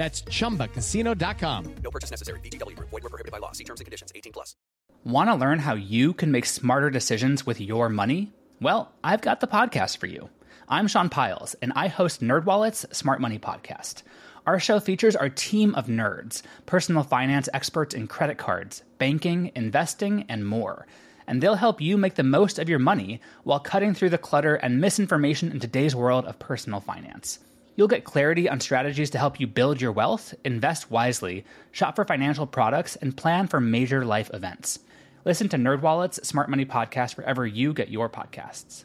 [0.00, 1.74] That's chumbacasino.com.
[1.84, 2.40] No purchase necessary.
[2.40, 2.88] VGW Group.
[2.88, 3.52] Void were prohibited by law.
[3.52, 4.10] See terms and conditions.
[4.14, 4.56] 18 plus.
[5.04, 8.32] Want to learn how you can make smarter decisions with your money?
[8.62, 10.30] Well, I've got the podcast for you.
[10.70, 14.02] I'm Sean Pyles, and I host NerdWallet's Smart Money Podcast.
[14.46, 20.24] Our show features our team of nerds, personal finance experts in credit cards, banking, investing,
[20.30, 20.86] and more.
[21.26, 24.54] And they'll help you make the most of your money while cutting through the clutter
[24.54, 27.38] and misinformation in today's world of personal finance.
[27.76, 32.04] You'll get clarity on strategies to help you build your wealth, invest wisely, shop for
[32.04, 34.80] financial products, and plan for major life events.
[35.24, 38.84] Listen to NerdWallet's Smart Money Podcast wherever you get your podcasts.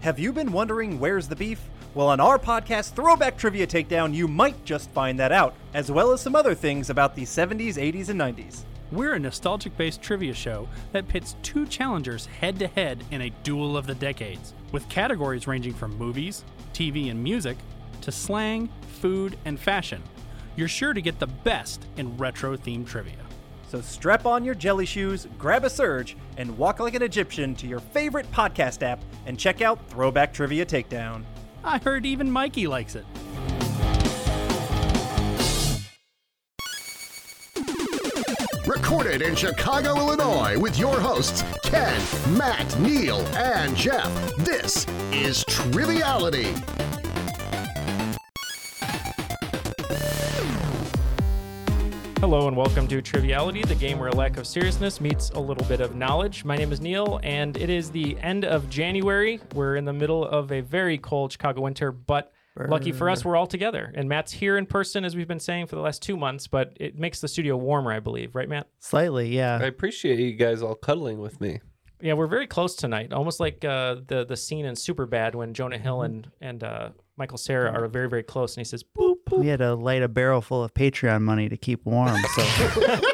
[0.00, 1.60] Have you been wondering where's the beef?
[1.94, 6.10] Well, on our podcast, Throwback Trivia Takedown, you might just find that out, as well
[6.10, 8.64] as some other things about the 70s, 80s, and 90s.
[8.92, 13.30] We're a nostalgic based trivia show that pits two challengers head to head in a
[13.42, 17.56] duel of the decades, with categories ranging from movies, TV, and music
[18.02, 18.68] to slang,
[19.00, 20.02] food, and fashion.
[20.56, 23.16] You're sure to get the best in retro themed trivia.
[23.66, 27.66] So strap on your jelly shoes, grab a surge, and walk like an Egyptian to
[27.66, 31.24] your favorite podcast app and check out Throwback Trivia Takedown.
[31.64, 33.06] I heard even Mikey likes it.
[38.72, 42.00] Recorded in Chicago, Illinois, with your hosts, Ken,
[42.38, 44.10] Matt, Neil, and Jeff.
[44.38, 46.54] This is Triviality.
[52.18, 55.66] Hello and welcome to Triviality, the game where a lack of seriousness meets a little
[55.66, 56.42] bit of knowledge.
[56.46, 59.38] My name is Neil, and it is the end of January.
[59.54, 63.36] We're in the middle of a very cold Chicago winter, but lucky for us, we're
[63.36, 63.92] all together.
[63.94, 66.72] And Matt's here in person, as we've been saying for the last two months, but
[66.76, 68.68] it makes the studio warmer, I believe, right, Matt?
[68.80, 69.58] Slightly, yeah.
[69.60, 71.60] I appreciate you guys all cuddling with me.
[72.00, 75.78] Yeah, we're very close tonight, almost like uh, the the scene in Superbad when Jonah
[75.78, 76.04] Hill Mm-hmm.
[76.14, 79.60] and and uh, Michael Cera are very very close, and he says, "Boop." We had
[79.60, 82.16] to light a barrel full of Patreon money to keep warm.
[82.34, 83.04] So, Set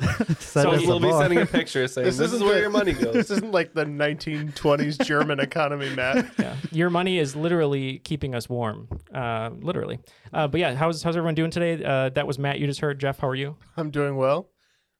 [0.40, 1.20] So us We'll be above.
[1.22, 3.12] sending a picture saying this, is isn't where the- your money goes.
[3.14, 6.26] This isn't like the 1920s German economy, Matt.
[6.38, 9.98] Yeah, your money is literally keeping us warm, uh, literally.
[10.32, 11.82] Uh, but yeah, how's how's everyone doing today?
[11.84, 12.58] Uh, that was Matt.
[12.58, 13.18] You just heard Jeff.
[13.18, 13.56] How are you?
[13.76, 14.48] I'm doing well.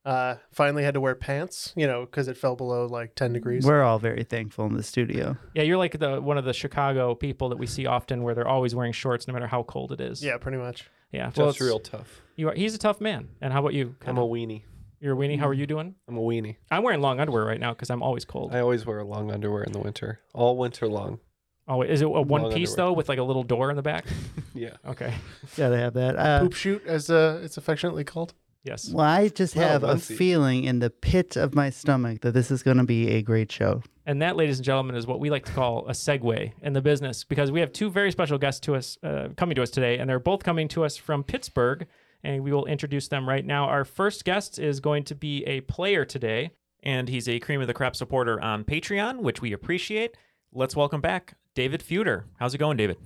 [0.04, 3.66] Uh, finally had to wear pants, you know, because it fell below like 10 degrees.
[3.66, 5.36] We're all very thankful in the studio.
[5.52, 8.46] Yeah, you're like the one of the Chicago people that we see often, where they're
[8.46, 10.22] always wearing shorts no matter how cold it is.
[10.22, 10.88] yeah, pretty much.
[11.10, 11.32] yeah.
[11.36, 12.22] Well, Jeff's it's- real tough.
[12.36, 12.54] You are.
[12.54, 13.30] He's a tough man.
[13.40, 13.96] And how about you?
[14.06, 14.62] I'm a weenie.
[15.00, 15.38] You're a weenie.
[15.38, 15.94] How are you doing?
[16.08, 16.56] I'm a weenie.
[16.70, 18.54] I'm wearing long underwear right now because I'm always cold.
[18.54, 21.20] I always wear long underwear in the winter, all winter long.
[21.68, 22.88] oh, is it a one Long piece underwear.
[22.88, 24.06] though with like a little door in the back?
[24.54, 24.70] Yeah.
[24.88, 25.12] Okay.
[25.58, 26.16] Gotta have that.
[26.16, 28.32] Uh, Poop shoot, as uh, it's affectionately called.
[28.64, 28.90] Yes.
[28.90, 30.14] well, I just Well, have a Muncie.
[30.16, 33.52] feeling in the pit of my stomach that this is going to be a great
[33.52, 33.82] show.
[34.06, 36.80] And that, ladies and gentlemen, is what we like to call a segue in the
[36.80, 39.98] business because we have two very special guests to us uh, coming to us today,
[39.98, 41.86] and they're both coming to us from Pittsburgh,
[42.22, 43.66] and we will introduce them right now.
[43.66, 46.50] Our first guest is going to be a player today,
[46.82, 50.16] and he's a cream of the crop supporter on Patreon, which we appreciate.
[50.52, 52.24] Let's welcome back David Feuder.
[52.38, 52.98] How's it going, David?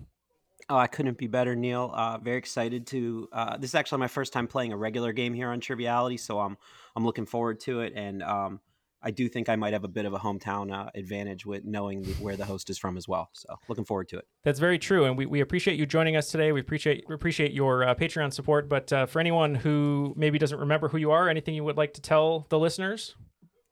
[0.69, 1.91] Oh, I couldn't be better, Neil.
[1.93, 3.29] Uh, very excited to.
[3.33, 6.39] Uh, this is actually my first time playing a regular game here on Triviality, so
[6.39, 6.57] I'm
[6.95, 8.61] I'm looking forward to it, and um,
[9.03, 12.03] I do think I might have a bit of a hometown uh, advantage with knowing
[12.03, 13.31] the, where the host is from as well.
[13.33, 14.27] So looking forward to it.
[14.45, 16.53] That's very true, and we, we appreciate you joining us today.
[16.53, 18.69] We appreciate we appreciate your uh, Patreon support.
[18.69, 21.95] But uh, for anyone who maybe doesn't remember who you are, anything you would like
[21.95, 23.15] to tell the listeners?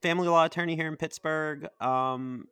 [0.01, 1.67] Family law attorney here in Pittsburgh.
[1.81, 2.45] Um,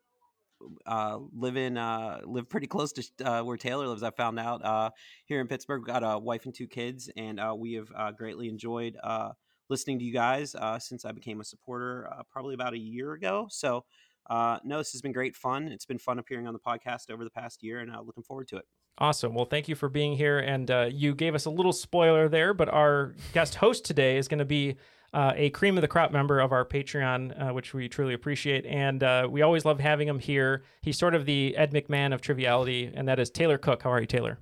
[0.86, 4.04] uh, live in uh, live pretty close to uh, where Taylor lives.
[4.04, 4.90] I found out uh,
[5.26, 5.84] here in Pittsburgh.
[5.86, 9.32] Got a wife and two kids, and uh, we have uh, greatly enjoyed uh,
[9.70, 13.14] listening to you guys uh, since I became a supporter uh, probably about a year
[13.14, 13.48] ago.
[13.50, 13.86] So.
[14.30, 15.70] Uh, no, this has been great fun.
[15.70, 18.50] It's been fun appearing on the podcast over the past year, and uh, looking forward
[18.50, 18.66] to it.
[19.00, 19.34] Awesome.
[19.34, 20.40] Well, thank you for being here.
[20.40, 24.28] And uh, you gave us a little spoiler there, but our guest host today is
[24.28, 24.76] going to be
[25.14, 28.66] uh, a cream of the crop member of our Patreon, uh, which we truly appreciate.
[28.66, 30.64] And uh, we always love having him here.
[30.82, 33.84] He's sort of the Ed McMahon of triviality, and that is Taylor Cook.
[33.84, 34.40] How are you, Taylor?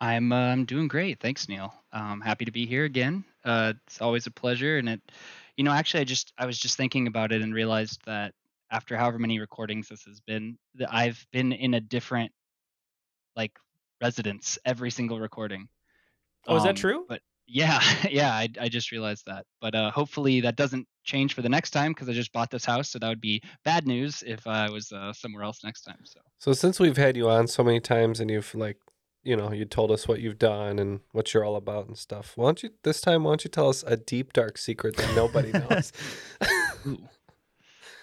[0.00, 1.20] I'm uh, I'm doing great.
[1.20, 1.72] Thanks, Neil.
[1.92, 3.24] Um, happy to be here again.
[3.44, 5.00] Uh, it's always a pleasure, and it,
[5.56, 8.34] you know, actually, I just I was just thinking about it and realized that
[8.70, 12.32] after however many recordings this has been, that I've been in a different
[13.36, 13.52] like
[14.00, 15.68] residence every single recording.
[16.46, 17.04] Oh, is that Um, true?
[17.08, 17.80] But yeah,
[18.10, 19.46] yeah, I, I just realized that.
[19.60, 22.64] But uh, hopefully that doesn't change for the next time because I just bought this
[22.64, 26.00] house, so that would be bad news if I was uh, somewhere else next time.
[26.04, 28.78] So So since we've had you on so many times and you've like,
[29.24, 32.32] you know, you told us what you've done and what you're all about and stuff.
[32.36, 33.24] Why don't you this time?
[33.24, 35.92] Why don't you tell us a deep dark secret that nobody knows?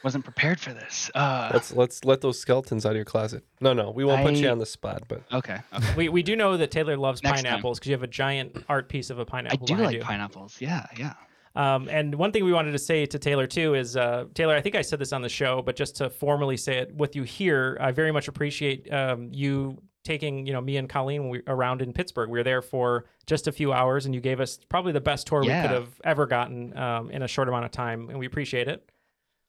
[0.03, 1.12] wasn't prepared for this.
[1.13, 3.44] Uh, let's let's let those skeletons out of your closet.
[3.59, 5.03] No, no, we won't put you on the spot.
[5.07, 5.94] But okay, okay.
[5.95, 8.89] We we do know that Taylor loves Next pineapples because you have a giant art
[8.89, 9.59] piece of a pineapple.
[9.62, 10.01] I do like you.
[10.01, 10.57] pineapples.
[10.59, 11.13] Yeah, yeah.
[11.53, 14.62] Um, and one thing we wanted to say to Taylor too is, uh, Taylor, I
[14.62, 17.24] think I said this on the show, but just to formally say it with you
[17.24, 21.81] here, I very much appreciate um, you taking, you know, me and Colleen we, around
[21.81, 22.30] in Pittsburgh.
[22.30, 25.27] We were there for just a few hours, and you gave us probably the best
[25.27, 28.25] tour we could have ever gotten um, in a short amount of time, and we
[28.25, 28.89] appreciate it.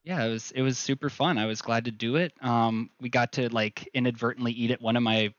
[0.03, 1.37] Yeah, it was it was super fun.
[1.37, 2.33] I was glad to do it.
[2.41, 5.33] Um, we got to like inadvertently eat at one of my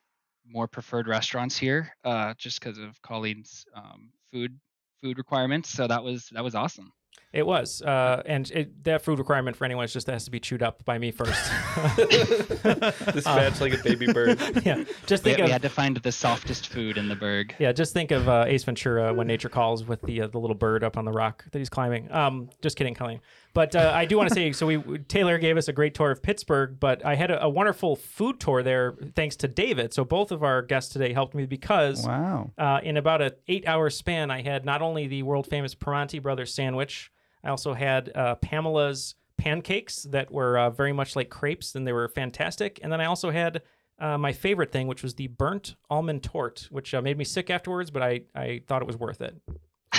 [0.46, 4.58] more preferred restaurants here, uh, just because of Colleen's um, food
[5.02, 5.69] food requirements.
[5.69, 6.93] So that was that was awesome.
[7.34, 10.31] It was, uh, and it, that food requirement for anyone is just that has to
[10.31, 11.50] be chewed up by me first.
[11.96, 14.40] this Dispatched like a baby bird.
[14.64, 17.54] Yeah, just think we of had to find the softest food in the burg.
[17.58, 20.54] Yeah, just think of uh, Ace Ventura when nature calls with the uh, the little
[20.54, 22.10] bird up on the rock that he's climbing.
[22.12, 23.20] Um, just kidding, Colleen.
[23.52, 26.12] But uh, I do want to say, so we Taylor gave us a great tour
[26.12, 29.92] of Pittsburgh, but I had a, a wonderful food tour there thanks to David.
[29.92, 32.52] So both of our guests today helped me because Wow.
[32.56, 36.22] uh, in about an eight hour span, I had not only the world famous Primanti
[36.22, 37.10] Brothers sandwich,
[37.44, 41.93] I also had uh, Pamela's pancakes that were uh, very much like crepes, and they
[41.93, 42.81] were fantastic.
[42.82, 43.62] And then I also had
[43.99, 47.50] uh, my favorite thing, which was the burnt almond tort, which uh, made me sick
[47.50, 49.37] afterwards, but I, I thought it was worth it.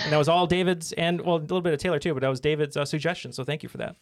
[0.04, 2.30] And that was all David's, and well, a little bit of Taylor too, but that
[2.30, 3.32] was David's uh, suggestion.
[3.32, 3.96] So thank you for that.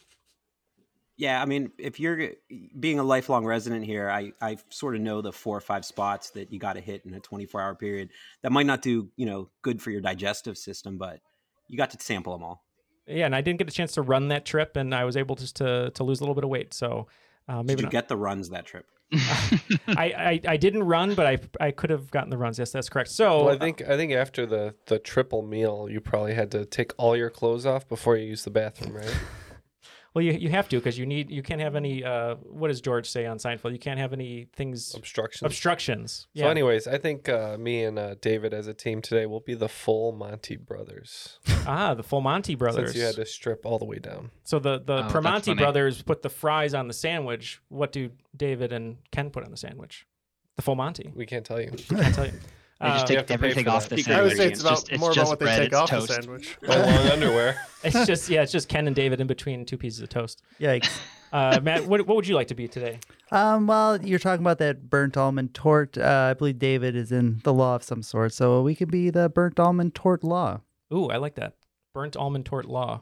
[1.16, 2.32] Yeah, I mean, if you're
[2.80, 6.32] being a lifelong resident here, I, I sort of know the four or five spots
[6.32, 8.10] that you got to hit in a 24 hour period.
[8.42, 11.20] That might not do, you know, good for your digestive system, but
[11.68, 12.64] you got to sample them all.
[13.08, 15.36] Yeah, and I didn't get a chance to run that trip, and I was able
[15.36, 16.74] just to to lose a little bit of weight.
[16.74, 17.08] So
[17.48, 17.92] uh, maybe Did you not.
[17.92, 18.86] get the runs that trip?
[19.14, 19.20] I,
[19.88, 22.58] I I didn't run, but I I could have gotten the runs.
[22.58, 23.10] Yes, that's correct.
[23.10, 26.66] So well, I think I think after the the triple meal, you probably had to
[26.66, 29.16] take all your clothes off before you use the bathroom, right?
[30.14, 32.04] Well, you you have to because you need you can't have any.
[32.04, 33.72] Uh, what does George say on Seinfeld?
[33.72, 35.44] You can't have any things obstructions.
[35.44, 36.28] Obstructions.
[36.36, 39.56] So, anyways, I think uh, me and uh, David as a team today will be
[39.56, 41.40] the full Monty brothers.
[41.68, 42.92] ah, the full Monty brothers.
[42.92, 44.30] Since you had to strip all the way down.
[44.44, 47.60] So the the Oh, that's Primanti brothers put the fries on the sandwich.
[47.70, 50.06] What do David and Ken put on the sandwich?
[50.56, 51.12] The full Monty.
[51.16, 51.72] We can't tell you.
[51.72, 52.34] We Can't tell you.
[52.84, 54.08] They just Uh, take everything off the sandwich.
[54.08, 54.30] I sandwich.
[54.32, 56.08] would say it's It's about just- it's more about just what they take off toast.
[56.10, 56.58] the sandwich.
[56.68, 57.56] No long underwear.
[57.84, 60.42] It's just yeah, it's just Ken and David in between two pieces of toast.
[60.60, 60.90] Yikes.
[61.34, 63.00] Uh, Matt, what, what would you like to be today?
[63.32, 65.98] Um, well, you're talking about that burnt almond tort.
[65.98, 69.10] Uh, I believe David is in the law of some sort, so we could be
[69.10, 70.62] the burnt almond tort law.
[70.94, 71.56] Ooh, I like that.
[71.94, 73.02] Burnt almond tort law.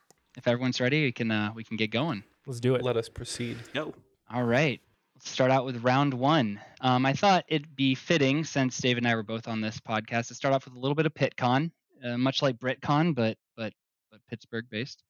[0.41, 2.23] If everyone's ready, we can uh, we can get going.
[2.47, 2.81] Let's do it.
[2.81, 3.59] Let us proceed.
[3.75, 3.93] Go.
[4.33, 4.81] All right.
[5.13, 6.59] Let's start out with round one.
[6.81, 10.29] Um, I thought it'd be fitting, since Dave and I were both on this podcast,
[10.29, 11.69] to start off with a little bit of PitCon,
[12.03, 13.71] uh, much like BritCon, but but
[14.09, 15.03] but Pittsburgh based.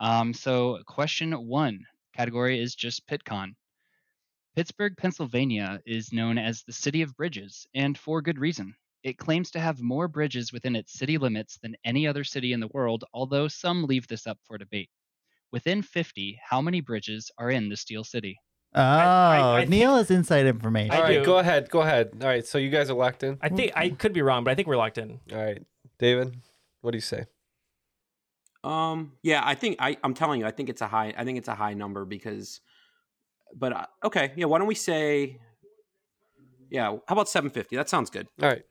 [0.00, 3.54] Um, so question one category is just PitCon.
[4.54, 8.74] Pittsburgh, Pennsylvania is known as the City of Bridges, and for good reason.
[9.04, 12.60] It claims to have more bridges within its city limits than any other city in
[12.60, 14.90] the world, although some leave this up for debate.
[15.52, 18.38] Within 50, how many bridges are in the Steel City?
[18.74, 20.94] Oh, I Neil has inside information.
[20.94, 21.24] All right, do.
[21.24, 21.70] go ahead.
[21.70, 22.10] Go ahead.
[22.20, 23.38] All right, so you guys are locked in?
[23.40, 25.20] I think I could be wrong, but I think we're locked in.
[25.32, 25.62] All right.
[25.98, 26.36] David,
[26.82, 27.24] what do you say?
[28.62, 31.14] Um, yeah, I think I, I'm telling you, I think it's a high.
[31.16, 32.60] I think it's a high number because,
[33.56, 34.44] but uh, okay, yeah.
[34.44, 35.38] Why don't we say,
[36.70, 36.86] yeah?
[36.86, 37.76] How about 750?
[37.76, 38.28] That sounds good.
[38.42, 38.64] All right.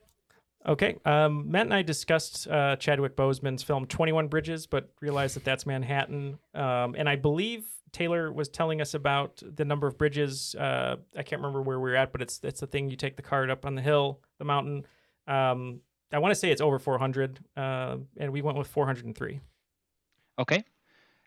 [0.67, 0.97] Okay.
[1.05, 5.65] Um, Matt and I discussed uh, Chadwick Boseman's film 21 Bridges, but realized that that's
[5.65, 6.39] Manhattan.
[6.53, 10.55] Um, and I believe Taylor was telling us about the number of bridges.
[10.55, 13.15] Uh, I can't remember where we are at, but it's it's the thing you take
[13.15, 14.85] the cart up on the hill, the mountain.
[15.25, 15.79] Um,
[16.11, 19.39] I want to say it's over 400, uh, and we went with 403.
[20.39, 20.63] Okay.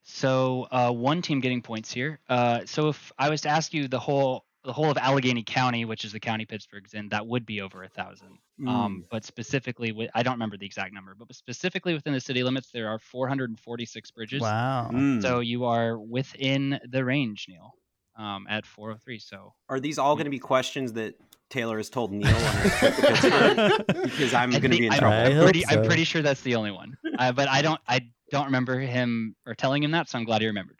[0.02, 2.20] So uh, one team getting points here.
[2.28, 5.84] Uh, so if I was to ask you the whole the whole of Allegheny County,
[5.84, 8.38] which is the county Pittsburgh's in, that would be over a thousand.
[8.66, 12.42] Um, but specifically, with, I don't remember the exact number, but specifically within the city
[12.42, 14.42] limits, there are 446 bridges.
[14.42, 14.90] Wow.
[14.92, 15.22] Mm.
[15.22, 17.72] So you are within the range, Neil,
[18.16, 19.18] um, at 403.
[19.18, 21.14] So Are these all going to be questions that
[21.48, 23.02] Taylor has told Neil on her trip to
[23.86, 24.02] Pittsburgh?
[24.02, 25.16] Because I'm going to be in I'm, trouble.
[25.16, 26.96] I I'm hope pretty, I'm pretty sure that's the only one.
[27.18, 28.00] Uh, but I don't, I
[28.30, 30.78] don't remember him or telling him that, so I'm glad he remembered.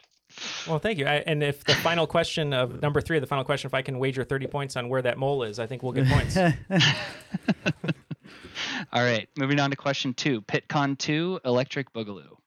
[0.67, 1.05] Well, thank you.
[1.05, 3.99] I, and if the final question of number three, the final question, if I can
[3.99, 6.37] wager 30 points on where that mole is, I think we'll get points.
[8.93, 12.37] All right, moving on to question two PitCon 2 Electric Boogaloo.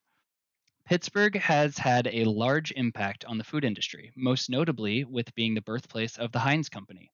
[0.86, 5.62] Pittsburgh has had a large impact on the food industry, most notably with being the
[5.62, 7.10] birthplace of the Heinz Company.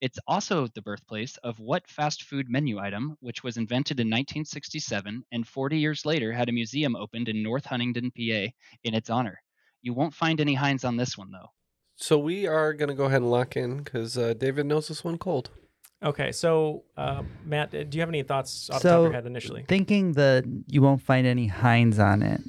[0.00, 5.24] It's also the birthplace of what fast food menu item, which was invented in 1967
[5.30, 8.50] and 40 years later had a museum opened in North Huntingdon, PA,
[8.82, 9.40] in its honor.
[9.82, 11.50] You won't find any Heinz on this one, though.
[11.96, 15.04] So we are going to go ahead and lock in because uh, David knows this
[15.04, 15.50] one cold.
[16.02, 19.26] Okay, so uh, Matt, do you have any thoughts off the top of your head
[19.26, 19.64] initially?
[19.68, 22.40] thinking that you won't find any Heinz on it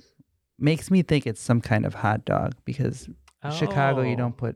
[0.57, 3.07] makes me think it's some kind of hot dog because
[3.43, 4.17] in Chicago you Oh.
[4.17, 4.55] don't put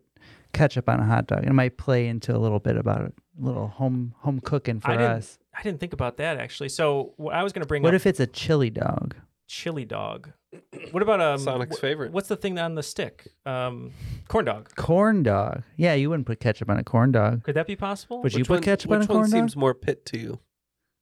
[0.53, 1.45] ketchup on a hot dog.
[1.45, 4.97] It might play into a little bit about a little home home cooking for I
[4.97, 5.37] didn't, us.
[5.55, 6.69] I didn't think about that actually.
[6.69, 9.15] So what I was going to bring What up if it's a chili dog?
[9.47, 10.31] Chili dog.
[10.91, 12.11] What about um Sonic's wh- favorite.
[12.13, 13.27] What's the thing on the stick?
[13.45, 13.91] Um,
[14.27, 14.73] corn dog.
[14.75, 15.63] Corn dog.
[15.75, 17.43] Yeah, you wouldn't put ketchup on a corn dog.
[17.43, 18.21] Could that be possible?
[18.21, 19.37] Would you put one- ketchup on a which corn one dog?
[19.37, 20.39] seems more pit to you?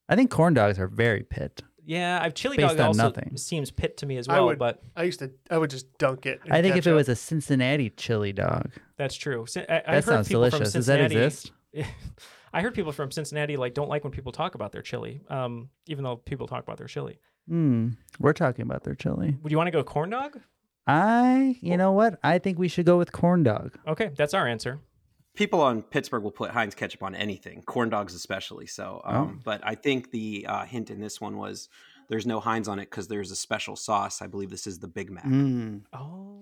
[0.09, 1.61] I think corn dogs are very pit.
[1.87, 3.37] Yeah, I've chili Based dog on also nothing.
[3.37, 5.95] seems pit to me as I well, would, but I used to, I would just
[5.99, 6.41] dunk it.
[6.45, 6.95] in I think if it ketchup.
[6.95, 9.45] was a Cincinnati chili dog, that's true.
[9.45, 10.71] Cin- I, I've that heard sounds people delicious.
[10.71, 11.51] From Does that Cincinnati, exist?
[12.53, 15.69] I heard people from Cincinnati like don't like when people talk about their chili, um,
[15.87, 17.19] even though people talk about their chili.
[17.47, 17.89] Hmm.
[18.19, 19.37] We're talking about their chili.
[19.43, 20.39] Would you want to go corn dog?
[20.87, 22.19] I, you know what?
[22.23, 23.77] I think we should go with corn dog.
[23.87, 24.79] Okay, that's our answer.
[25.35, 28.67] People on Pittsburgh will put Heinz ketchup on anything, corn dogs especially.
[28.67, 29.15] So, Oh.
[29.15, 31.67] um, but I think the uh, hint in this one was
[32.07, 34.21] there's no Heinz on it because there's a special sauce.
[34.21, 35.25] I believe this is the Big Mac.
[35.25, 35.81] Mm.
[35.91, 36.41] Oh.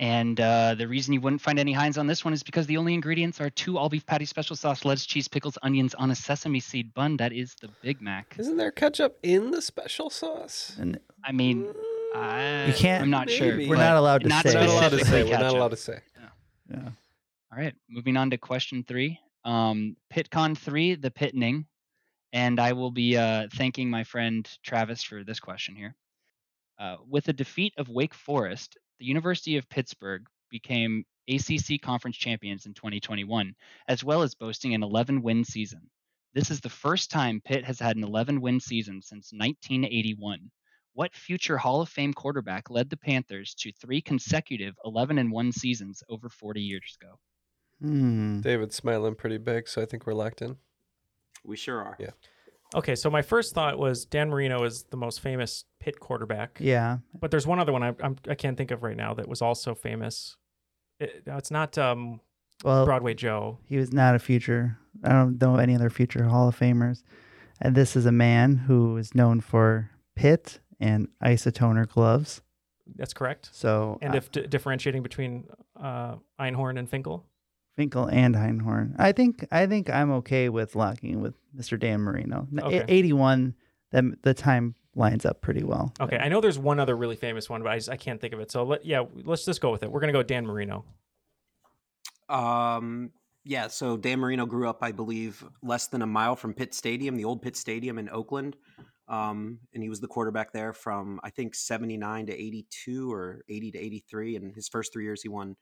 [0.00, 2.76] And uh, the reason you wouldn't find any Heinz on this one is because the
[2.76, 6.14] only ingredients are two all beef patty, special sauce, lettuce, cheese, pickles, onions on a
[6.14, 7.16] sesame seed bun.
[7.18, 8.34] That is the Big Mac.
[8.38, 10.76] Isn't there ketchup in the special sauce?
[10.78, 11.72] And I mean,
[12.16, 13.56] I, You can't- I'm not sure.
[13.56, 14.54] We're not allowed to not say.
[14.54, 15.22] Not allowed to say.
[15.24, 16.00] We're not allowed to say.
[16.18, 16.28] Yeah.
[16.70, 16.88] yeah.
[17.52, 19.20] All right, moving on to question three.
[19.44, 21.66] Um, PitCon three, the pitning,
[22.32, 25.94] and I will be uh, thanking my friend Travis for this question here.
[26.78, 32.66] Uh, with the defeat of Wake Forest, the University of Pittsburgh became ACC conference champions
[32.66, 33.52] in 2021,
[33.88, 35.80] as well as boasting an 11-win season.
[36.34, 40.52] This is the first time Pitt has had an 11-win season since 1981.
[40.94, 45.50] What future Hall of Fame quarterback led the Panthers to three consecutive 11 and 1
[45.50, 47.18] seasons over 40 years ago?
[47.80, 48.40] Hmm.
[48.40, 50.58] David's smiling pretty big, so I think we're locked in.
[51.42, 51.96] We sure are.
[51.98, 52.10] Yeah.
[52.74, 56.58] Okay, so my first thought was Dan Marino is the most famous pit quarterback.
[56.60, 56.98] Yeah.
[57.18, 59.42] But there's one other one I I'm, I can't think of right now that was
[59.42, 60.36] also famous.
[60.98, 62.20] It, it's not um,
[62.64, 63.58] Well, Broadway Joe.
[63.66, 64.78] he was not a future.
[65.04, 67.02] I don't know any other future Hall of Famers.
[67.60, 72.40] And this is a man who is known for pit and isotoner gloves.
[72.96, 73.50] That's correct.
[73.52, 75.44] So And uh, if d- differentiating between
[75.80, 77.24] uh, Einhorn and Finkel.
[77.76, 78.94] Finkel and Einhorn.
[78.98, 81.78] I think I think I'm okay with locking with Mr.
[81.78, 82.46] Dan Marino.
[82.52, 82.84] N- Okay.
[82.88, 83.54] 81,
[83.90, 85.92] the, the time lines up pretty well.
[86.00, 88.34] Okay, I know there's one other really famous one, but I, just, I can't think
[88.34, 88.50] of it.
[88.50, 89.90] So let, yeah, let's just go with it.
[89.90, 90.84] We're gonna go Dan Marino.
[92.28, 93.10] Um,
[93.44, 97.16] yeah, so Dan Marino grew up, I believe, less than a mile from Pitt Stadium,
[97.16, 98.56] the old Pitt Stadium in Oakland.
[99.08, 103.72] Um, and he was the quarterback there from, I think, 79 to 82 or 80
[103.72, 104.36] to 83.
[104.36, 105.56] And his first three years, he won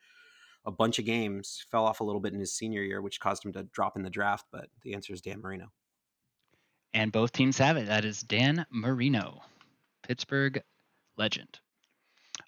[0.64, 3.44] a bunch of games, fell off a little bit in his senior year, which caused
[3.44, 4.46] him to drop in the draft.
[4.52, 5.72] But the answer is Dan Marino.
[6.92, 7.86] And both teams have it.
[7.86, 9.42] That is Dan Marino,
[10.02, 10.62] Pittsburgh
[11.16, 11.60] legend.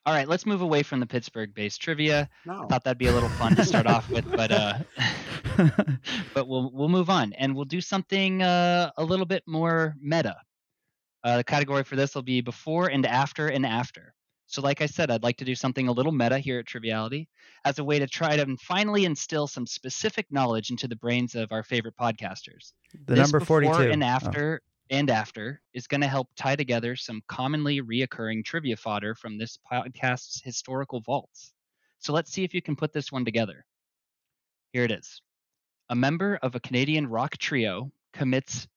[0.05, 2.29] All right, let's move away from the Pittsburgh-based trivia.
[2.45, 2.67] No.
[2.67, 4.79] Thought that'd be a little fun to start off with, but uh,
[6.35, 10.37] but we'll we'll move on and we'll do something uh, a little bit more meta.
[11.23, 14.13] Uh, the category for this will be before and after and after.
[14.53, 17.27] So, like I said, I'd like to do something a little meta here at Triviality
[17.65, 21.51] as a way to try to finally instill some specific knowledge into the brains of
[21.53, 22.75] our favorite podcasters.
[23.07, 23.93] The This number before 42.
[23.93, 24.07] and Oh.
[24.07, 29.39] after and after is going to help tie together some commonly reoccurring trivia fodder from
[29.39, 31.55] this podcast's historical vaults.
[32.01, 33.65] So let's see if you can put this one together.
[34.75, 35.23] Here it is.
[35.89, 38.69] A member of a Canadian rock trio commits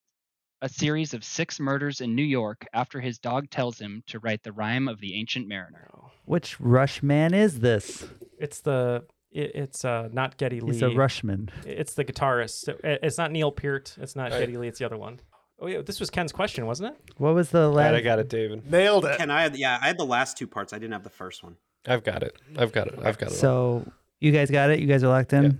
[0.65, 4.41] a series of six murders in New York after his dog tells him to write
[4.43, 5.87] the rhyme of the ancient mariner.
[6.25, 8.05] Which Rush man is this?
[8.39, 10.73] It's the It, it's uh, not Geddy Lee.
[10.73, 11.49] He's a Rushman.
[11.65, 12.67] It's the guitarist.
[12.69, 13.95] It- It's not Neil Peart.
[14.01, 14.39] It's not Right.
[14.39, 14.67] Geddy Lee.
[14.67, 15.19] It's the other one.
[15.59, 17.13] Oh yeah, this was Ken's question, wasn't it?
[17.17, 17.85] What was the last?
[17.91, 18.69] Right, I got it, David.
[18.69, 19.17] Nailed it.
[19.17, 19.43] Can I?
[19.43, 20.73] Had, yeah, I had the last two parts.
[20.73, 21.55] I didn't have the first one.
[21.87, 22.35] I've got it.
[22.57, 22.95] I've got it.
[23.03, 23.33] I've got it.
[23.33, 23.39] all.
[23.85, 24.79] So you guys got it.
[24.79, 25.59] You guys are locked in.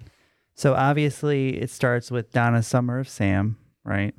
[0.56, 4.16] So obviously it starts with Donna Summer of Sam, right?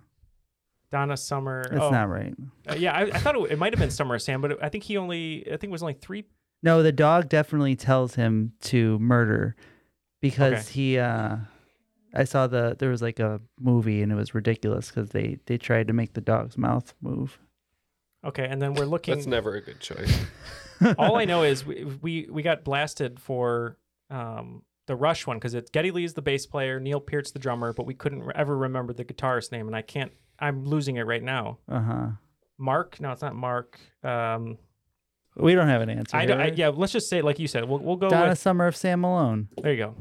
[0.90, 1.64] Donna Summer.
[1.70, 1.90] That's oh.
[1.90, 2.34] not right.
[2.68, 4.68] Uh, yeah, I, I thought it, it might have been Summer Sam, but it, I
[4.68, 5.44] think he only.
[5.46, 6.24] I think it was only three.
[6.62, 9.56] No, the dog definitely tells him to murder
[10.20, 10.72] because Okay.
[10.72, 11.36] he uh
[12.14, 15.58] I saw the there was like a movie and it was ridiculous because they they
[15.58, 17.38] tried to make the dog's mouth move.
[18.24, 19.14] Okay, and then we're looking.
[19.14, 20.18] That's never a good choice.
[20.98, 23.76] All I know is we we, we got blasted for
[24.10, 27.72] um, the Rush one because it's Geddy Lee's the bass player, Neil Peart's the drummer,
[27.72, 30.12] but we couldn't ever remember the guitarist name, and I can't.
[30.38, 31.58] I'm losing it right now.
[31.68, 32.06] Uh huh.
[32.58, 33.00] Mark?
[33.00, 33.78] No, it's not Mark.
[34.02, 34.58] Um,
[35.36, 36.16] We don't have an answer.
[36.16, 36.68] I, here, don't, I yeah.
[36.68, 37.68] Let's just say like you said.
[37.68, 38.38] We'll we'll go Donna with.
[38.38, 39.48] Summer of Sam Malone.
[39.62, 39.94] There you go.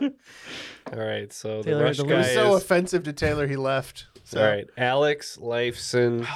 [0.92, 2.26] All right, so the Taylor rush had to guy lose.
[2.28, 4.06] is so offensive to Taylor, he left.
[4.24, 4.40] So.
[4.40, 4.66] all right.
[4.76, 6.26] Alex Lifeson,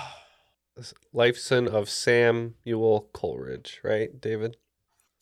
[1.14, 4.56] Lifeson of Samuel Coleridge, right, David?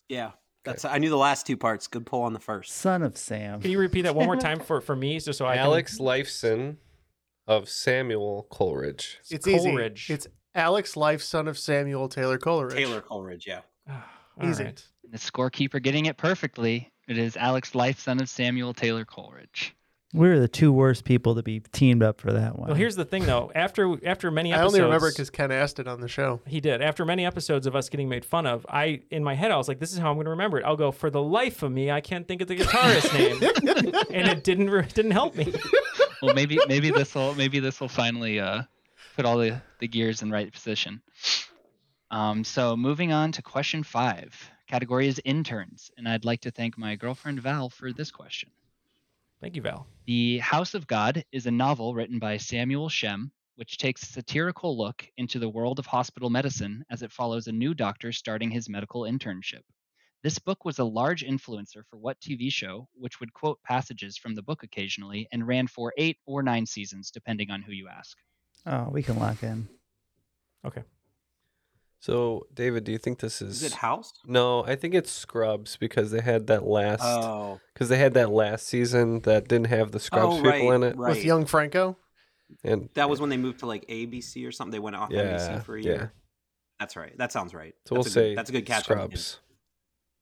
[0.08, 0.32] Yeah,
[0.66, 0.84] that's.
[0.84, 1.86] I knew the last two parts.
[1.86, 2.72] Good pull on the first.
[2.74, 3.60] Son of Sam.
[3.60, 6.76] Can you repeat that one more time for for me, just so I Alex Lifeson
[7.46, 9.18] of Samuel Coleridge.
[9.30, 10.04] It's Coleridge.
[10.04, 10.14] easy.
[10.14, 12.74] It's Alex Life, son of Samuel Taylor Coleridge.
[12.74, 13.46] Taylor Coleridge.
[13.46, 13.60] Yeah.
[14.42, 14.64] Easy.
[14.64, 14.86] right.
[15.10, 16.92] The scorekeeper getting it perfectly.
[17.08, 19.74] It is Alex Life, son of Samuel Taylor Coleridge.
[20.16, 22.68] We were the two worst people to be teamed up for that one.
[22.68, 23.52] Well, here's the thing though.
[23.54, 26.40] After after many episodes, I only remember because Ken asked it on the show.
[26.46, 26.80] He did.
[26.80, 29.68] After many episodes of us getting made fun of, I in my head I was
[29.68, 31.70] like, "This is how I'm going to remember it." I'll go for the life of
[31.70, 35.52] me, I can't think of the guitarist name, and it didn't re- didn't help me.
[36.22, 38.62] Well, maybe maybe this will maybe this will finally uh,
[39.16, 41.02] put all the, the gears in right position.
[42.10, 44.34] Um, so moving on to question five.
[44.66, 48.48] Category is interns, and I'd like to thank my girlfriend Val for this question.
[49.40, 49.86] Thank you, Val.
[50.06, 54.76] The House of God is a novel written by Samuel Shem, which takes a satirical
[54.76, 58.68] look into the world of hospital medicine as it follows a new doctor starting his
[58.68, 59.62] medical internship.
[60.22, 64.34] This book was a large influencer for What TV Show, which would quote passages from
[64.34, 68.16] the book occasionally and ran for eight or nine seasons, depending on who you ask.
[68.66, 69.68] Oh, we can lock in.
[70.64, 70.82] Okay.
[72.06, 73.62] So, David, do you think this is?
[73.64, 74.12] Is it House?
[74.24, 77.00] No, I think it's Scrubs because they had that last.
[77.02, 77.58] Oh.
[77.74, 80.96] Because they had that last season that didn't have the Scrubs Oh, people in it.
[80.96, 81.16] right.
[81.16, 81.98] With young Franco?
[82.62, 84.70] And That was when they moved to like ABC or something.
[84.70, 85.94] They went off Yeah, NBC for a year.
[85.94, 86.06] yeah.
[86.78, 87.12] That's right.
[87.18, 87.74] That sounds right.
[87.86, 88.84] so we'll that's a say good, that's a good catch.
[88.84, 89.40] Scrubs.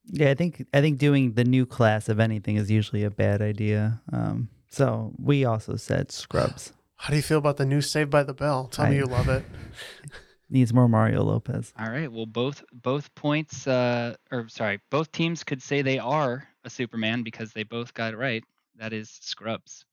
[0.06, 3.42] Yeah, I think I think doing the new class of anything is usually a bad
[3.42, 4.00] idea.
[4.10, 8.22] Um, so we also said Scrubs How do you feel about the new Saved by
[8.22, 8.68] the Bell?
[8.68, 9.44] Tell me you love it.
[10.54, 11.74] needs more Mario Lopez.
[11.78, 12.10] All right.
[12.10, 17.22] Well, both both points, uh, or sorry, both teams could say they are a Superman
[17.22, 18.44] because they both got it right.
[18.76, 19.84] That is Scrubs.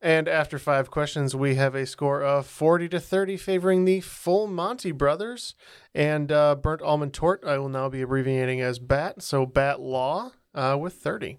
[0.00, 4.46] And after five questions, we have a score of 40 to 30 favoring the full
[4.46, 5.54] Monty brothers.
[5.94, 9.22] And uh, Burnt Almond Tort, I will now be abbreviating as BAT.
[9.22, 11.38] So BAT Law uh, with 30.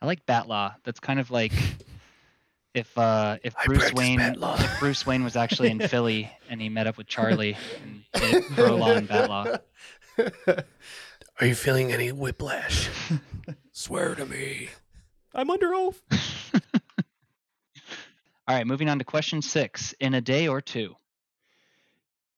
[0.00, 0.74] I like Bat Law.
[0.84, 1.52] That's kind of like
[2.74, 6.86] if uh, if Bruce Wayne if Bruce Wayne was actually in Philly and he met
[6.86, 9.46] up with Charlie and did Pro Law and Bat Law.
[11.40, 12.88] Are you feeling any whiplash?
[13.72, 14.68] Swear to me.
[15.34, 16.00] I'm under oath.
[18.48, 19.94] All right, moving on to question six.
[20.00, 20.96] In a day or two.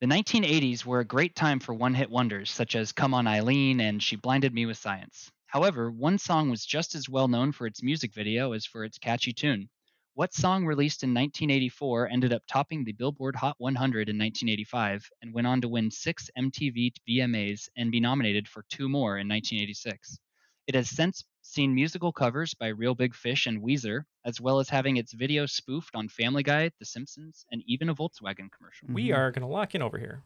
[0.01, 3.81] The 1980s were a great time for one hit wonders such as Come On Eileen
[3.81, 5.31] and She Blinded Me with Science.
[5.47, 8.99] However, one song was just as well known for its music video as for its
[8.99, 9.69] catchy tune.
[10.17, 15.35] What song released in 1984 ended up topping the Billboard Hot 100 in 1985 and
[15.35, 20.21] went on to win six MTV VMAs and be nominated for two more in 1986?
[20.69, 24.69] It has since seen musical covers by Real Big Fish and Weezer, as well as
[24.69, 28.87] having its video spoofed on Family Guy, The Simpsons, and even a Volkswagen commercial.
[28.93, 30.23] We are going to lock in over here.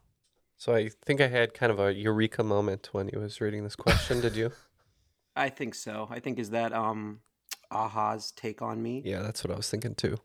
[0.59, 3.77] So I think I had kind of a eureka moment when he was reading this
[3.77, 4.21] question.
[4.21, 4.53] Did you?
[5.35, 6.09] I think so.
[6.11, 7.21] I think is that um,
[7.71, 9.03] a-ha's take on me.
[9.05, 10.19] Yeah, that's what I was thinking too.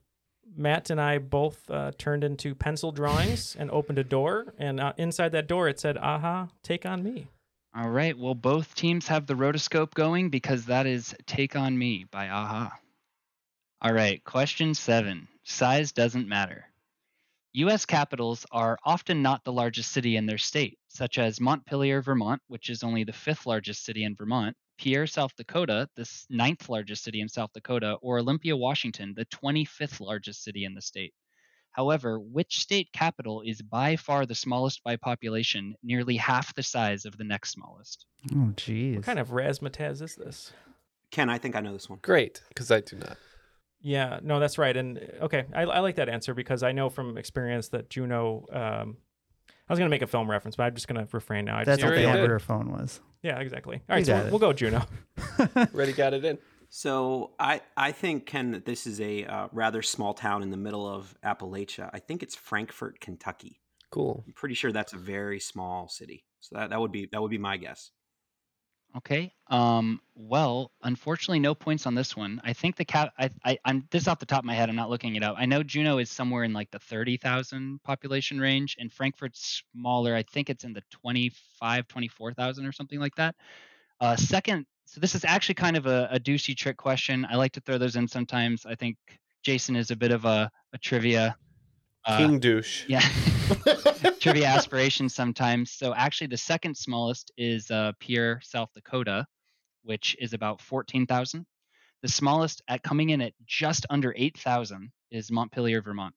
[0.56, 4.94] Matt and I both uh, turned into pencil drawings and opened a door, and uh,
[4.98, 7.28] inside that door it said, "a-ha, take on me."
[7.76, 12.06] All right, well, both teams have the rotoscope going because that is Take On Me
[12.12, 12.72] by Aha.
[13.82, 16.66] All right, question seven Size doesn't matter.
[17.54, 17.86] U.S.
[17.86, 22.70] capitals are often not the largest city in their state, such as Montpelier, Vermont, which
[22.70, 27.22] is only the fifth largest city in Vermont, Pierre, South Dakota, the ninth largest city
[27.22, 31.14] in South Dakota, or Olympia, Washington, the 25th largest city in the state.
[31.72, 37.06] However, which state capital is by far the smallest by population, nearly half the size
[37.06, 38.06] of the next smallest?
[38.32, 38.96] Oh, jeez.
[38.96, 40.54] What kind of razzmatazz is this?
[41.10, 42.00] Ken, I think I know this one.
[42.02, 43.18] Great, because I do not.
[43.82, 44.76] Yeah, no, that's right.
[44.76, 48.46] And okay, I, I like that answer because I know from experience that Juneau.
[48.52, 48.98] Um,
[49.69, 51.58] I was gonna make a film reference, but I'm just gonna refrain now.
[51.58, 52.99] I That's just what don't the think- end of her phone was.
[53.21, 53.78] Yeah, exactly.
[53.89, 54.84] All right, so we'll, we'll go Juneau.
[55.73, 56.38] Ready, got it in.
[56.69, 60.58] So I, I think Ken that this is a uh, rather small town in the
[60.58, 61.89] middle of Appalachia.
[61.93, 63.62] I think it's Frankfort, Kentucky.
[63.91, 64.23] Cool.
[64.28, 66.26] I'm pretty sure that's a very small city.
[66.39, 67.91] So that, that would be that would be my guess.
[68.96, 69.34] Okay.
[69.48, 72.40] Um, well, unfortunately, no points on this one.
[72.44, 73.12] I think the cap.
[73.18, 74.70] I, I, I'm this off the top of my head.
[74.70, 75.36] I'm not looking it up.
[75.38, 80.16] I know Juneau is somewhere in like the thirty thousand population range, and Frankfort's smaller.
[80.16, 83.36] I think it's in the 25, 24,000 or something like that.
[84.00, 87.26] Uh, second, so this is actually kind of a, a douchey trick question.
[87.30, 88.66] I like to throw those in sometimes.
[88.66, 88.98] I think
[89.44, 91.36] Jason is a bit of a, a trivia.
[92.06, 92.86] Uh, King douche.
[92.88, 93.02] yeah.
[94.20, 95.72] trivia aspirations sometimes.
[95.72, 99.26] So actually, the second smallest is uh, Pierre, South Dakota,
[99.84, 101.46] which is about fourteen thousand.
[102.02, 106.16] The smallest at coming in at just under eight thousand is Montpelier, Vermont.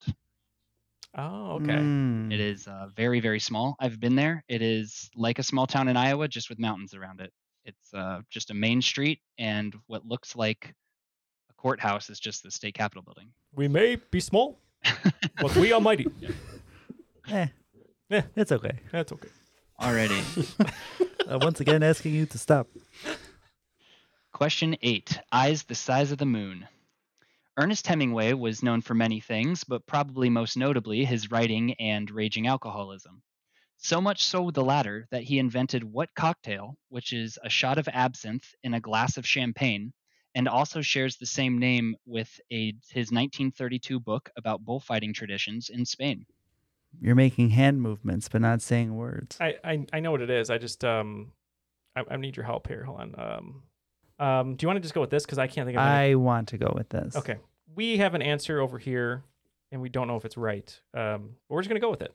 [1.19, 1.77] Oh, okay.
[1.77, 2.33] Mm.
[2.33, 3.77] It is uh, very very small.
[3.81, 4.45] I've been there.
[4.49, 7.33] It is like a small town in Iowa, just with mountains around it.
[7.65, 10.75] It's uh, just a main street, and what looks like
[11.51, 13.33] a courthouse is just the state capitol building.
[13.55, 14.61] We may be small,
[15.41, 16.07] but we are mighty.
[17.29, 17.49] Eh,
[18.09, 18.79] Yeah, it's okay.
[18.93, 19.29] that's okay.
[19.81, 20.71] Alrighty.
[21.29, 22.69] Uh, once again, asking you to stop.
[24.33, 26.69] Question eight Eyes the size of the moon.
[27.57, 32.47] Ernest Hemingway was known for many things, but probably most notably his writing and raging
[32.47, 33.23] alcoholism.
[33.79, 37.77] So much so with the latter that he invented what cocktail, which is a shot
[37.77, 39.93] of absinthe in a glass of champagne,
[40.37, 45.85] and also shares the same name with a, his 1932 book about bullfighting traditions in
[45.85, 46.27] Spain.
[47.01, 49.39] You're making hand movements, but not saying words.
[49.41, 50.51] I, I I know what it is.
[50.51, 51.33] I just um,
[51.97, 52.85] I, I need your help here.
[52.85, 53.15] Hold on.
[53.19, 53.63] Um,
[54.19, 55.83] um, do you want to just go with this because I can't think of.
[55.85, 57.17] any- I want to go with this.
[57.17, 57.37] Okay,
[57.75, 59.25] we have an answer over here,
[59.73, 60.69] and we don't know if it's right.
[60.95, 62.15] Um, but we're just gonna go with it.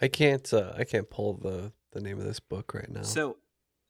[0.00, 0.52] I can't.
[0.52, 3.02] Uh, I can't pull the the name of this book right now.
[3.02, 3.38] So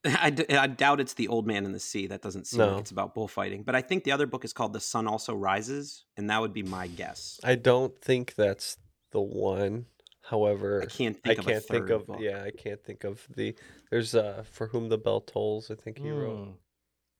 [0.20, 2.06] I, d- I doubt it's the Old Man in the Sea.
[2.06, 2.72] That doesn't seem No.
[2.72, 3.62] like it's about bullfighting.
[3.64, 6.52] But I think the other book is called The Sun Also Rises, and that would
[6.54, 7.38] be my guess.
[7.44, 8.78] I don't think that's
[9.12, 9.86] the one.
[10.22, 12.06] However, I can't I think of can't think third of.
[12.06, 12.18] book.
[12.20, 13.54] Yeah, I can't think of the.
[13.90, 15.70] There's uh, for whom the bell tolls.
[15.70, 16.50] I think he wrote, Hmm.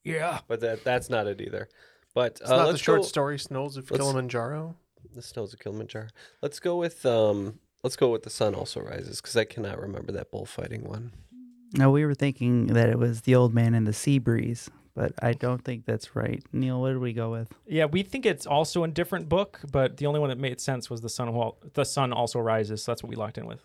[0.05, 0.38] Yeah.
[0.49, 1.69] but that that's not it either.
[2.14, 4.77] But It's uh, not the let's short go- story Snows of let's- Kilimanjaro.
[5.14, 6.09] The snows of Kilimanjaro.
[6.43, 7.59] Let's go with um.
[7.83, 11.12] Let's go with the sun also rises because I cannot remember that bullfighting one.
[11.74, 15.12] No, we were thinking that it was the old man and the sea breeze, but
[15.22, 16.42] I don't think that's right.
[16.52, 17.52] Neil, what did we go with?
[17.66, 20.90] Yeah, we think it's also a different book, but the only one that made sense
[20.90, 21.33] was the sun.
[21.33, 22.83] Wal- the sun also rises.
[22.83, 23.64] So that's what we locked in with.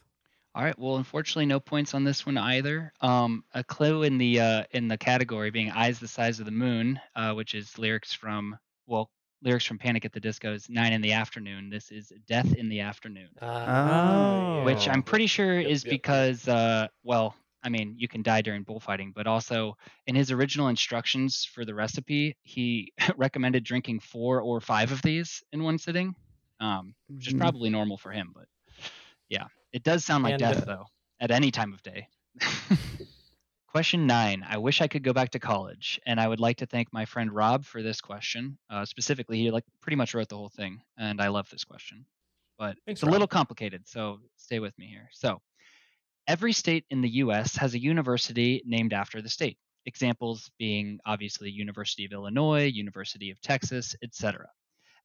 [0.53, 0.77] All right.
[0.79, 2.93] Well, unfortunately, no points on this one either.
[3.01, 6.51] Um, a clue in the uh, in the category being "Eyes the Size of the
[6.51, 9.09] Moon," uh, which is lyrics from well,
[9.41, 12.79] lyrics from Panic at the Disco's "Nine in the Afternoon." This is "Death in the
[12.79, 14.63] Afternoon," Oh.
[14.63, 15.89] which I'm pretty sure Yep, is yep.
[15.91, 17.35] because, uh, well,
[17.65, 21.75] I mean, you can die during bullfighting, but also in his original instructions for the
[21.75, 26.15] recipe, he recommended drinking four or five of these in one sitting,
[26.61, 27.39] um, which is Mhm.
[27.39, 28.31] probably normal for him.
[28.35, 28.47] But
[29.29, 30.85] yeah, it does sound like And, death uh, though,
[31.19, 32.09] at any time of day.
[33.67, 34.43] question nine.
[34.47, 37.05] I wish I could go back to college, and I would like to thank my
[37.05, 38.57] friend Rob for this question.
[38.69, 42.05] Uh, specifically, he like pretty much wrote the whole thing, and I love this question.
[42.57, 43.13] But Thanks, it's a Rob.
[43.13, 45.09] little complicated, so stay with me here.
[45.11, 45.41] So,
[46.27, 47.55] every state in the U.S.
[47.55, 49.57] has a university named after the state.
[49.85, 54.47] Examples being obviously University of Illinois, University of Texas, etc.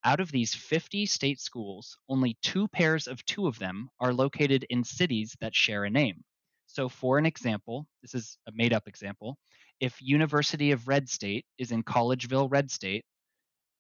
[0.05, 4.65] Out of these 50 state schools, only two pairs of two of them are located
[4.71, 6.25] in cities that share a name.
[6.67, 9.37] So, for an example, this is a made up example.
[9.81, 13.05] If University of Red State is in Collegeville, Red State,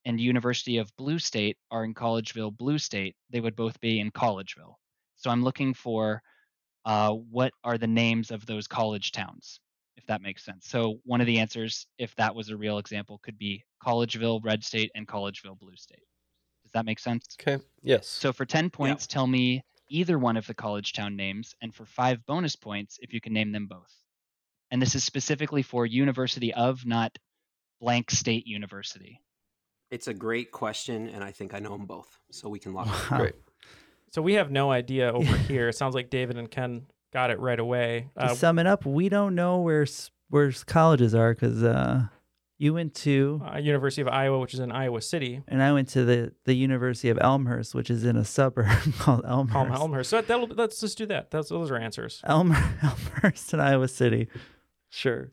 [0.05, 4.11] and University of Blue State are in Collegeville, Blue State, they would both be in
[4.11, 4.75] Collegeville.
[5.17, 6.21] So, I'm looking for
[6.85, 9.61] uh, what are the names of those college towns,
[9.97, 10.67] if that makes sense.
[10.67, 14.65] So, one of the answers, if that was a real example, could be Collegeville, Red
[14.65, 16.05] State, and Collegeville, Blue State.
[16.63, 17.37] Does that make sense?
[17.41, 17.63] Okay.
[17.83, 18.07] Yes.
[18.07, 21.85] So for 10 points, tell me either one of the college town names, and for
[21.85, 23.93] five bonus points, if you can name them both.
[24.71, 27.19] And this is specifically for University of, not
[27.81, 29.21] blank state university.
[29.91, 32.87] It's a great question, and I think I know them both, so we can lock
[33.13, 33.17] it.
[33.17, 33.35] Great.
[34.11, 35.69] So we have no idea over here.
[35.69, 38.11] It sounds like David and Ken got it right away.
[38.19, 39.87] To Uh, sum it up, we don't know where
[40.29, 42.03] where colleges are because uh,
[42.59, 45.43] You went to uh, University of Iowa, which is in Iowa City.
[45.49, 48.69] and I went to the the University of Elmhurst, which is in a suburb
[48.99, 49.53] called Elmhurst.
[49.53, 50.11] Palm Elmhurst.
[50.11, 51.31] So that'll, let's just do that.
[51.31, 52.21] That's, those are answers.
[52.25, 54.29] Elm, Elmhurst and Iowa City.
[54.91, 55.31] Sure.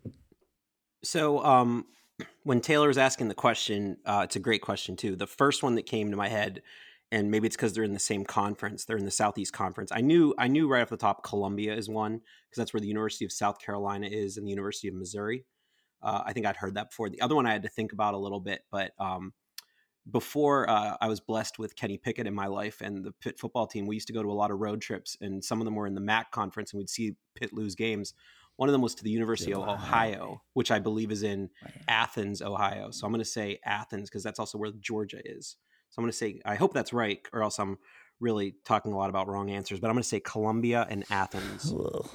[1.03, 1.85] So, um,
[2.43, 5.15] when Taylor was asking the question, uh, it's a great question too.
[5.15, 6.61] The first one that came to my head,
[7.11, 8.85] and maybe it's because they're in the same conference.
[8.85, 9.91] They're in the Southeast Conference.
[9.93, 12.87] I knew, I knew right off the top, Columbia is one because that's where the
[12.87, 15.45] University of South Carolina is, and the University of Missouri.
[16.01, 17.09] Uh, I think I'd heard that before.
[17.09, 19.33] The other one I had to think about a little bit, but um,
[20.11, 23.67] before uh, I was blessed with Kenny Pickett in my life and the Pitt football
[23.67, 25.75] team, we used to go to a lot of road trips, and some of them
[25.75, 28.13] were in the MAC conference, and we'd see Pitt lose games.
[28.57, 31.49] One of them was to the University of Ohio, which I believe is in
[31.87, 32.89] Athens, Ohio.
[32.89, 35.57] So I'm going to say Athens because that's also where Georgia is.
[35.97, 37.79] So I'm going to say, I hope that's right, or else I'm
[38.19, 39.79] really talking a lot about wrong answers.
[39.79, 41.73] But I'm going to say Columbia and Athens.
[41.73, 42.05] All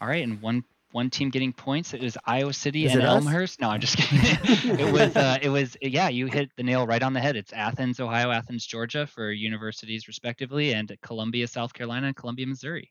[0.00, 1.94] right, and one one team getting points.
[1.94, 3.14] It was Iowa City Is and it us?
[3.14, 3.60] Elmhurst.
[3.60, 4.80] No, I'm just kidding.
[4.80, 7.36] it was uh, it was yeah, you hit the nail right on the head.
[7.36, 12.90] It's Athens, Ohio, Athens, Georgia for universities respectively, and Columbia, South Carolina, and Columbia, Missouri.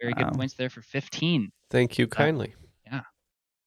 [0.00, 0.30] Very Wow.
[0.30, 1.52] good points there for 15.
[1.68, 2.54] Thank you kindly.
[2.86, 3.02] Yeah.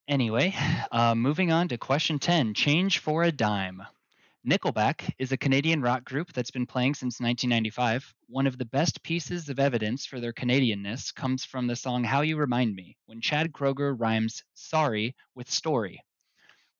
[0.08, 0.56] Anyway,
[0.91, 3.84] uh, moving on to question 10 Change for a Dime.
[4.45, 8.13] Nickelback is a Canadian rock group that's been playing since 1995.
[8.27, 12.21] One of the best pieces of evidence for their Canadianness comes from the song How
[12.21, 16.03] You Remind Me, when Chad Kroeger rhymes sorry with story.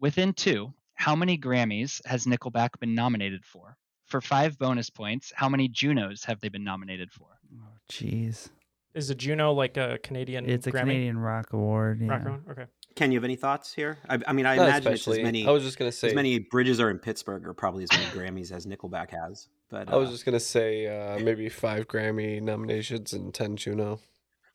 [0.02, 3.78] Within two, how many Grammys has Nickelback been nominated for?
[4.08, 7.28] For five bonus points, how many Junos have they been nominated for?
[7.58, 8.49] Oh, jeez.
[8.93, 10.49] Is a Juno like a Canadian?
[10.49, 10.80] It's a Grammy?
[10.82, 12.02] Canadian Rock Award.
[12.02, 12.08] Yeah.
[12.10, 12.43] Rock award?
[12.52, 12.65] Okay.
[12.95, 13.97] Ken, you have any thoughts here?
[14.08, 15.47] I, I mean, I Not imagine it's as many.
[15.47, 18.06] I was just gonna say- as many bridges are in Pittsburgh, or probably as many
[18.06, 19.47] Grammys as Nickelback has.
[19.69, 23.99] But I was uh, just gonna say uh, maybe five Grammy nominations and ten Juno.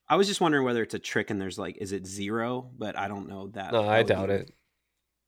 [0.09, 2.71] I was just wondering whether it's a trick and there's like, is it zero?
[2.79, 3.73] But I don't know that.
[3.73, 4.53] No, I doubt be- it.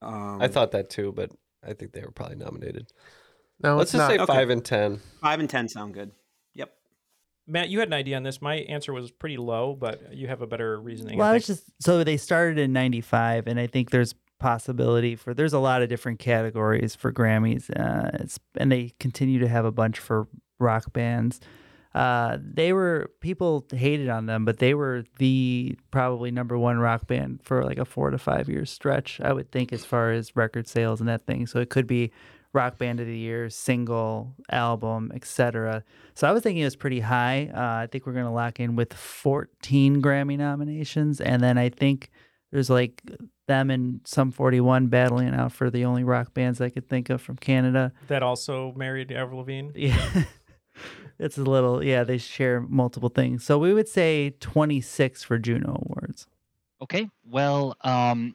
[0.00, 1.32] Um, I thought that too, but
[1.66, 2.86] I think they were probably nominated.
[3.62, 4.10] No, let's it's just not.
[4.16, 4.32] say Okay.
[4.32, 5.00] five and ten.
[5.20, 6.12] five and ten sound good.
[7.50, 8.40] Matt, you had an idea on this.
[8.40, 11.18] My answer was pretty low, but you have a better reasoning.
[11.18, 15.16] Well, I I was just so they started in '95, and I think there's possibility
[15.16, 19.48] for there's a lot of different categories for Grammys, uh, it's, and they continue to
[19.48, 20.26] have a bunch for
[20.58, 21.40] rock bands.
[21.94, 27.06] Uh, they were people hated on them, but they were the probably number one rock
[27.08, 29.20] band for like a four to five year stretch.
[29.20, 31.46] I would think as far as record sales and that thing.
[31.46, 32.12] So it could be
[32.52, 35.84] rock band of the year, single, album, etc.
[36.14, 37.50] So I was thinking it was pretty high.
[37.54, 42.10] Uh, I think we're gonna lock in with 14 Grammy nominations, and then I think
[42.50, 43.02] there's like
[43.46, 47.20] them and Sum 41 battling out for the only rock bands I could think of
[47.20, 47.92] from Canada.
[48.08, 49.70] that also married Avril Lavigne.
[49.74, 50.24] Yeah.
[51.18, 53.44] it's a little, yeah, they share multiple things.
[53.44, 56.26] So we would say 26 for Juno Awards.
[56.82, 57.10] Okay.
[57.24, 58.34] Well, um,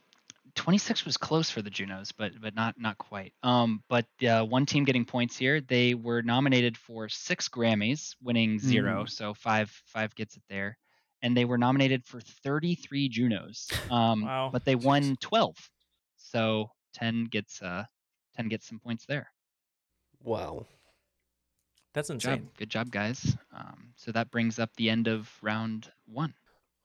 [0.56, 3.34] 26 was close for the Junos, but but not not quite.
[3.44, 5.62] Um, but uh, one team getting points here.
[5.62, 9.10] They were nominated for six Grammys, winning zero, Mm.
[9.10, 10.78] so five five gets it there,
[11.22, 13.68] and they were nominated for 33 Junos.
[13.90, 14.50] Um, Wow.
[14.52, 15.56] But they won 12,
[16.18, 17.84] so 10 gets uh
[18.36, 19.30] 10 gets some points there.
[20.24, 20.66] Wow.
[21.94, 22.50] That's Good job, insane.
[22.58, 23.38] good job, guys.
[23.54, 26.34] Um, so that brings up the end of round one.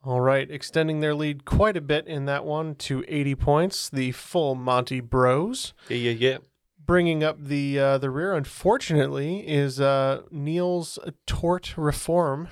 [0.03, 3.91] All right, extending their lead quite a bit in that one to 80 points.
[3.91, 5.75] The full Monty Bros.
[5.89, 6.39] Yeah, yeah, yeah.
[6.85, 12.49] Bringing up the uh, the rear, unfortunately, is uh, Neil's tort reform,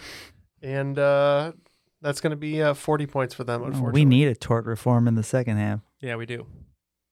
[0.63, 1.53] and uh,
[2.03, 3.63] that's going to be uh, 40 points for them.
[3.65, 5.81] Unfortunately, we need a tort reform in the second half.
[6.01, 6.47] Yeah, we do.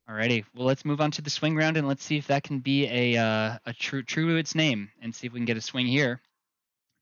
[0.09, 2.61] Alrighty, well let's move on to the swing round and let's see if that can
[2.61, 5.57] be a uh, a true true to its name and see if we can get
[5.57, 6.21] a swing here.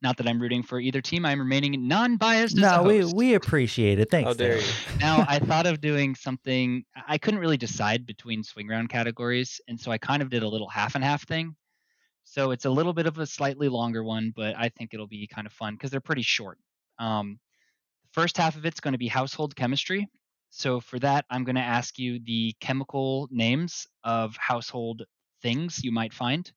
[0.02, 1.24] Not that I'm rooting for either team.
[1.24, 2.58] I'm remaining non-biased.
[2.58, 4.10] as a No, we we appreciate it.
[4.10, 4.28] Thanks.
[4.28, 4.66] How dare you?
[5.00, 6.84] now I thought of doing something.
[7.08, 10.48] I couldn't really decide between swing round categories, and so I kind of did a
[10.48, 11.56] little half and half thing.
[12.24, 15.26] So it's a little bit of a slightly longer one, but I think it'll be
[15.26, 16.58] kind of fun because they're pretty short.
[16.98, 17.38] Um,
[18.02, 20.08] the first half of it's going to be household chemistry.
[20.50, 25.02] So for that, I'm going to ask you the chemical names of household
[25.42, 26.50] things you might find,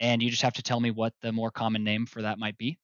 [0.00, 2.58] and you just have to tell me what the more common name for that might
[2.58, 2.78] be.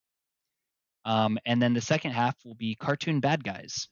[1.05, 3.89] Um, and then the second half will be cartoon bad guys,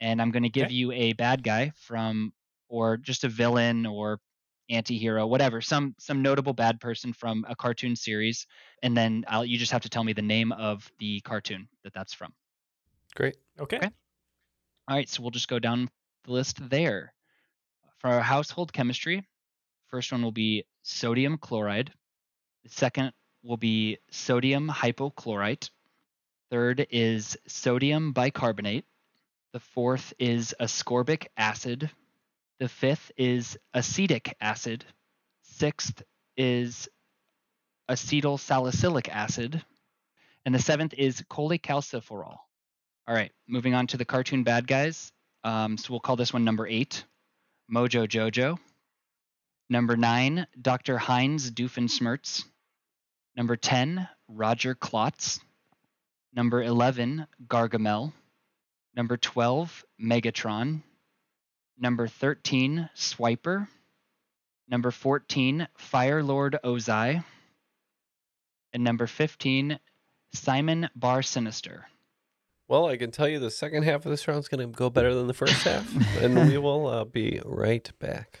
[0.00, 0.74] and I'm going to give Okay.
[0.74, 2.32] you a bad guy from,
[2.68, 4.20] or just a villain or
[4.70, 8.46] anti-hero, whatever, some some notable bad person from a cartoon series,
[8.82, 11.92] and then I'll you just have to tell me the name of the cartoon that
[11.92, 12.32] that's from.
[13.14, 13.36] Great.
[13.60, 13.76] Okay.
[13.76, 13.90] Okay.
[14.88, 15.90] All right, so we'll just go down
[16.24, 17.12] the list there.
[17.98, 19.26] For household chemistry,
[19.88, 21.92] first one will be sodium chloride.
[22.64, 25.70] The second will be sodium hypochlorite.
[26.50, 28.84] Third is sodium bicarbonate.
[29.52, 31.90] The fourth is ascorbic acid.
[32.58, 34.84] The fifth is acetic acid.
[35.42, 36.02] Sixth
[36.36, 36.88] is
[37.90, 39.62] acetyl salicylic acid.
[40.44, 42.38] And the seventh is cholecalciferol.
[43.08, 45.12] All right, moving on to the cartoon bad guys.
[45.44, 47.04] Um, so we'll call this one number eight,
[47.72, 48.58] Mojo Jojo.
[49.68, 50.98] Number nine, Dr.
[50.98, 52.44] Heinz Doofenshmirtz.
[53.36, 55.40] Number 10, Roger Klotz.
[56.34, 58.12] Number 11, Gargamel.
[58.94, 60.82] Number 12, Megatron.
[61.78, 63.68] Number 13, Swiper.
[64.68, 67.24] Number 14, Fire Lord Ozai.
[68.72, 69.78] And number 15,
[70.34, 71.86] Simon Bar Sinister.
[72.68, 74.88] Well, I can tell you the second half of this round is going to go
[74.88, 78.40] better than the first half, and we will uh, be right back.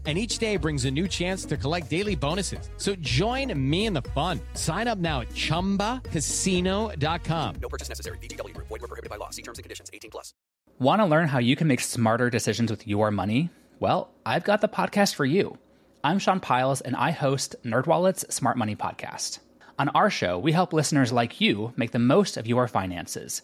[0.05, 2.71] and each day brings a new chance to collect daily bonuses.
[2.77, 4.39] So join me in the fun.
[4.55, 7.55] Sign up now at ChumbaCasino.com.
[7.61, 8.17] No purchase necessary.
[8.17, 8.67] VGW Group.
[8.69, 9.29] Void were prohibited by law.
[9.29, 9.91] See terms and conditions.
[9.93, 10.33] 18 plus.
[10.79, 13.51] Want to learn how you can make smarter decisions with your money?
[13.79, 15.59] Well, I've got the podcast for you.
[16.03, 19.37] I'm Sean Pyles, and I host NerdWallet's Smart Money Podcast.
[19.77, 23.43] On our show, we help listeners like you make the most of your finances.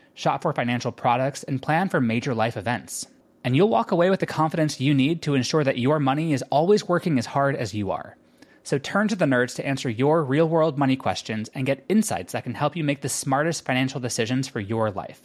[0.13, 3.07] shop for financial products, and plan for major life events.
[3.43, 6.43] And you'll walk away with the confidence you need to ensure that your money is
[6.51, 8.15] always working as hard as you are.
[8.63, 12.33] So turn to the nerds to answer your real world money questions and get insights
[12.33, 15.23] that can help you make the smartest financial decisions for your life.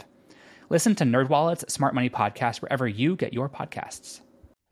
[0.70, 4.20] Listen to NerdWallet's Smart Money Podcast wherever you get your podcasts.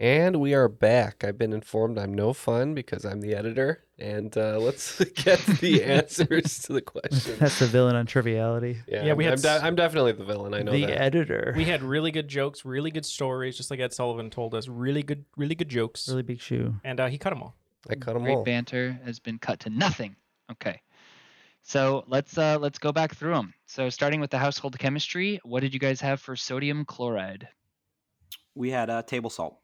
[0.01, 1.23] And we are back.
[1.23, 3.84] I've been informed I'm no fun because I'm the editor.
[3.99, 7.39] And uh, let's get the answers to the questions.
[7.39, 8.79] That's the villain on Triviality.
[8.89, 10.53] Yeah, Yeah, we I'm, had I'm, de- s- I'm definitely the villain.
[10.53, 11.01] I know the that.
[11.01, 11.55] editor.
[11.57, 14.67] We had really good jokes, really good stories, just like Ed Sullivan told us.
[14.67, 16.09] Really good, really good jokes.
[16.09, 16.75] really big shoe.
[16.83, 17.55] And uh, he cut them all.
[17.89, 18.45] I cut them Great all.
[18.45, 20.17] banter has been cut to nothing.
[20.51, 20.81] Okay.
[21.63, 23.55] So let's uh, let's go back through them.
[23.67, 27.49] So starting with the household chemistry, what did you guys have for sodium chloride?
[28.55, 29.59] We had uh, table salt.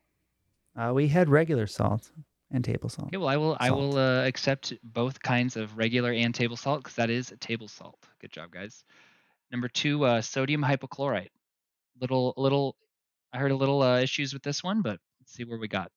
[0.76, 2.10] Uh, we had regular salt
[2.52, 3.08] and table salt.
[3.08, 6.82] Okay, well I will I will uh, accept both kinds of regular and table salt
[6.82, 7.98] because that is table salt.
[8.20, 8.84] Good job, guys.
[9.50, 11.30] Number two, uh, sodium hypochlorite.
[12.00, 12.76] Little little,
[13.32, 15.90] I heard a little uh, issues with this one, but let's see where we got.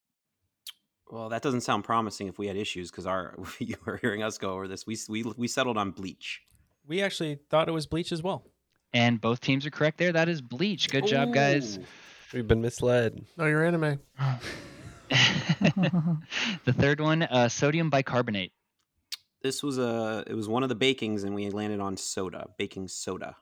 [1.10, 4.38] Well, that doesn't sound promising if we had issues because our you were hearing us
[4.38, 4.86] go over this.
[4.86, 6.42] We we we settled on bleach.
[6.86, 8.44] We actually thought it was bleach as well.
[8.96, 10.12] And both teams are correct there.
[10.12, 10.89] That is bleach.
[10.89, 11.80] Good job, guys.
[12.32, 13.26] We've been misled.
[13.38, 14.00] No, you're anime.
[15.10, 18.52] the third one, uh, sodium bicarbonate.
[19.42, 22.88] This was a it was one of the bakings, and we landed on soda, baking
[22.88, 23.36] soda.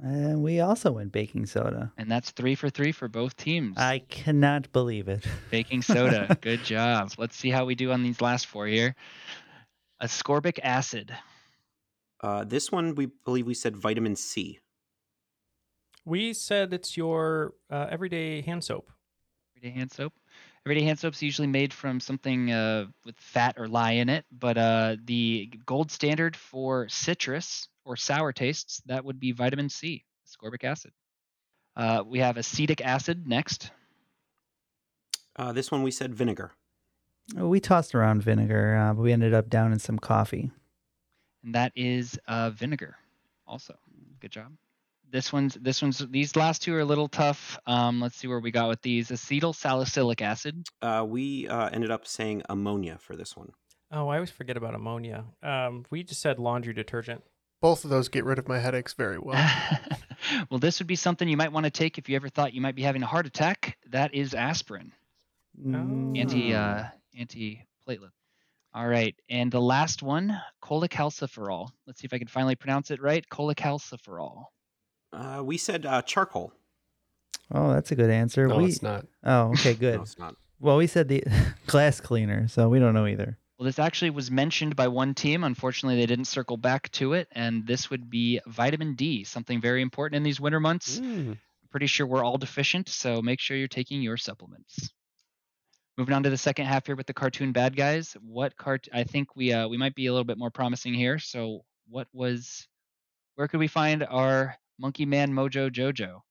[0.00, 1.92] And we also went baking soda.
[1.98, 3.76] And that's three for three for both teams.
[3.76, 5.26] I cannot believe it.
[5.50, 6.36] Baking soda.
[6.40, 7.10] Good job.
[7.18, 8.94] Let's see how we do on these last four here.
[10.00, 11.16] Ascorbic acid.
[12.20, 14.60] Uh, this one we believe we said vitamin C.
[16.04, 18.90] We said it's your uh, everyday hand soap.
[19.56, 20.12] Everyday hand soap.
[20.68, 24.58] Everyday hand soap's usually made from something uh, with fat or lye in it, but
[24.58, 30.64] uh, the gold standard for citrus or sour tastes that would be vitamin C, ascorbic
[30.64, 30.92] acid.
[31.74, 33.70] Uh, we have acetic acid next.
[35.36, 36.52] Uh, this one we said vinegar.
[37.34, 40.50] We tossed around vinegar, uh, but we ended up down in some coffee.
[41.42, 42.94] and that is uh, vinegar.
[43.46, 43.74] Also,
[44.20, 44.52] good job.
[45.10, 47.58] This one's this one's these last two are a little tough.
[47.66, 49.08] Um, let's see where we got with these.
[49.08, 50.66] Acetyl salicylic acid.
[50.82, 53.52] Uh, we uh, ended up saying ammonia for this one.
[53.90, 55.24] Oh, I always forget about ammonia.
[55.42, 57.22] Um, we just said laundry detergent.
[57.62, 59.50] Both of those get rid of my headaches very well.
[60.50, 62.60] well, this would be something you might want to take if you ever thought you
[62.60, 63.78] might be having a heart attack.
[63.90, 64.92] That is aspirin,
[65.60, 66.16] Mm.
[66.18, 66.84] anti uh,
[67.18, 68.10] anti platelet.
[68.74, 71.70] All right, and the last one, cholecalciferol.
[71.86, 73.24] Let's see if I can finally pronounce it right.
[73.28, 74.44] Cholecalciferol.
[75.12, 76.52] Uh, we said uh, charcoal.
[77.52, 78.46] Oh, that's a good answer.
[78.46, 79.06] No, we, it's not.
[79.24, 79.96] Oh, okay, good.
[79.96, 80.36] No, it's not.
[80.60, 81.24] Well, we said the
[81.66, 83.38] glass cleaner, so we don't know either.
[83.58, 85.42] Well, this actually was mentioned by one team.
[85.42, 89.82] Unfortunately, they didn't circle back to it, and this would be vitamin D, something very
[89.82, 91.00] important in these winter months.
[91.00, 91.30] Mm.
[91.30, 94.90] I'm pretty sure we're all deficient, so make sure you're taking your supplements.
[95.96, 98.16] Moving on to the second half here with the cartoon bad guys.
[98.22, 98.86] What cart?
[98.92, 101.18] I think we uh, we might be a little bit more promising here.
[101.18, 102.68] So, what was?
[103.34, 106.22] Where could we find our Monkey Man Mojo Jojo?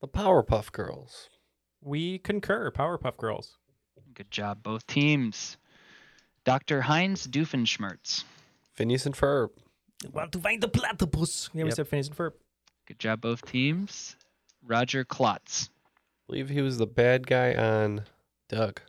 [0.00, 1.28] The Powerpuff Girls.
[1.82, 2.70] We concur.
[2.70, 3.58] Powerpuff Girls.
[4.14, 5.56] Good job, both teams.
[6.44, 6.82] Dr.
[6.82, 8.24] Heinz Doofenshmirtz.
[8.72, 9.50] Phineas and Ferb.
[10.12, 11.50] Want to find the platypus?
[11.54, 11.76] Yeah, we Yep.
[11.76, 12.32] said Phineas and Ferb.
[12.86, 14.16] Good job, both teams.
[14.62, 15.70] Roger Klotz.
[16.26, 18.04] believe he was the bad guy on
[18.48, 18.80] Doug.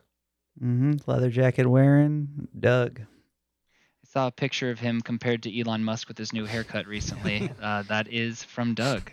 [0.58, 3.02] hmm Leather jacket wearing Doug.
[4.16, 7.50] I saw a picture of him compared to Elon Musk with his new haircut recently.
[7.62, 9.12] uh, that is from Doug.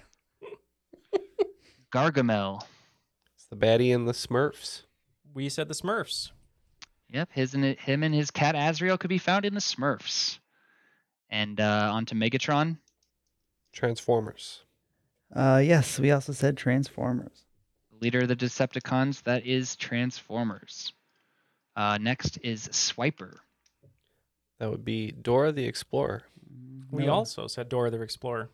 [1.91, 2.63] Gargamel.
[3.35, 4.83] It's the baddie in the Smurfs.
[5.33, 6.31] We said the Smurfs.
[7.09, 10.39] Yep, his and him and his cat Azrael could be found in the Smurfs.
[11.29, 12.77] And uh, on to Megatron.
[13.73, 14.61] Transformers.
[15.35, 17.43] Uh, yes, we also said Transformers.
[17.99, 20.93] Leader of the Decepticons, that is Transformers.
[21.75, 23.39] Uh, next is Swiper.
[24.63, 26.23] That would be Dora the Explorer.
[26.89, 27.11] We No.
[27.11, 28.49] also said Dora the Explorer.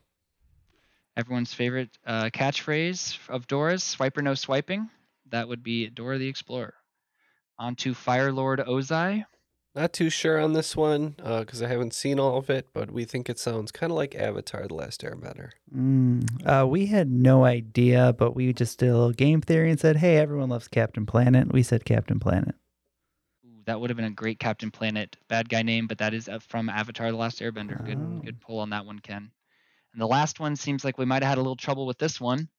[1.16, 4.90] Everyone's favorite uh, catchphrase of Dora's, Swiper no swiping.
[5.30, 6.74] That would be Dora the Explorer.
[7.60, 9.26] On to Fire Lord Ozai.
[9.76, 13.06] Not too sure on this one because I haven't seen all of it, but we
[13.06, 15.52] think it sounds kind of like Avatar: The Last Airbender.
[15.72, 16.26] Mm.
[16.44, 19.98] Uh, we had no idea, but we just did a little game theory and said,
[19.98, 21.54] hey, everyone loves Captain Planet.
[21.54, 22.56] We said Captain Planet.
[23.70, 26.28] Ooh, that would have been a great Captain Planet bad guy name, but that is
[26.28, 27.80] uh, from Avatar: The Last Airbender.
[27.80, 27.86] Oh.
[27.86, 29.32] Good, good pull on that one, Ken.
[29.94, 32.20] And the last one seems like we might have had a little trouble with this
[32.20, 32.50] one.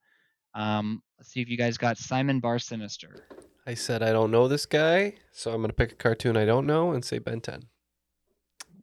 [0.54, 3.26] Um, let's see if you guys got Simon Bar Sinister.
[3.66, 6.66] I said I don't know this guy, so I'm gonna pick a cartoon I don't
[6.66, 7.64] know and say Ben 10.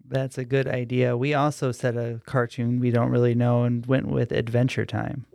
[0.10, 1.18] That's a good idea.
[1.18, 5.26] We also said a cartoon we don't really know and went with Adventure Time.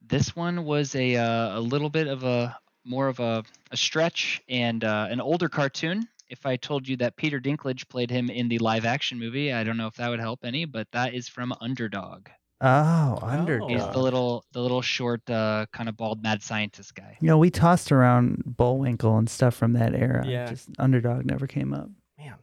[0.00, 2.56] This one was a uh, a little bit of a
[2.86, 6.08] more of a, a stretch and uh, an older cartoon.
[6.28, 9.64] If I told you that Peter Dinklage played him in the live action movie, I
[9.64, 12.28] don't know if that would help any, but that is from Underdog.
[12.60, 13.70] Oh, Underdog.
[13.70, 17.16] He's the little the little short uh, kind of bald mad scientist guy.
[17.20, 20.24] You know, we tossed around Bullwinkle and stuff from that era.
[20.26, 20.48] Yeah.
[20.48, 21.90] Just Underdog never came up.
[22.18, 22.34] Man.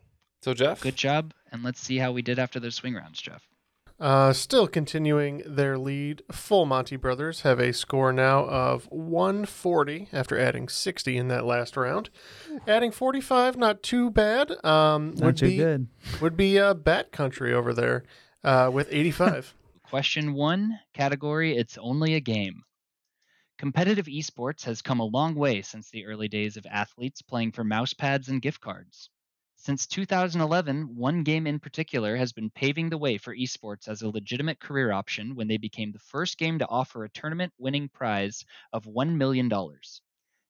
[0.43, 3.47] So Jeff, Good job, and let's see how we did after those swing rounds, Jeff.
[4.04, 10.38] Uh, still continuing their lead, Full Monty Brothers have a score now of 140 after
[10.38, 12.10] adding 60 in that last round.
[12.68, 14.51] Adding 45, not too bad.
[14.66, 15.88] Um, Not would too be, good.
[16.20, 18.04] Would be uh, Bat Country over there
[18.43, 19.56] uh, with 85.
[19.84, 22.64] Question one category It's only a game.
[23.58, 27.64] Competitive esports has come a long way since the early days of athletes playing for
[27.64, 29.10] mouse pads and gift cards.
[29.66, 34.09] Since 2011, one game in particular has been paving the way for esports as a
[34.09, 38.43] legitimate career option when they became the first game to offer a tournament winning prize
[38.74, 39.49] of $1 million.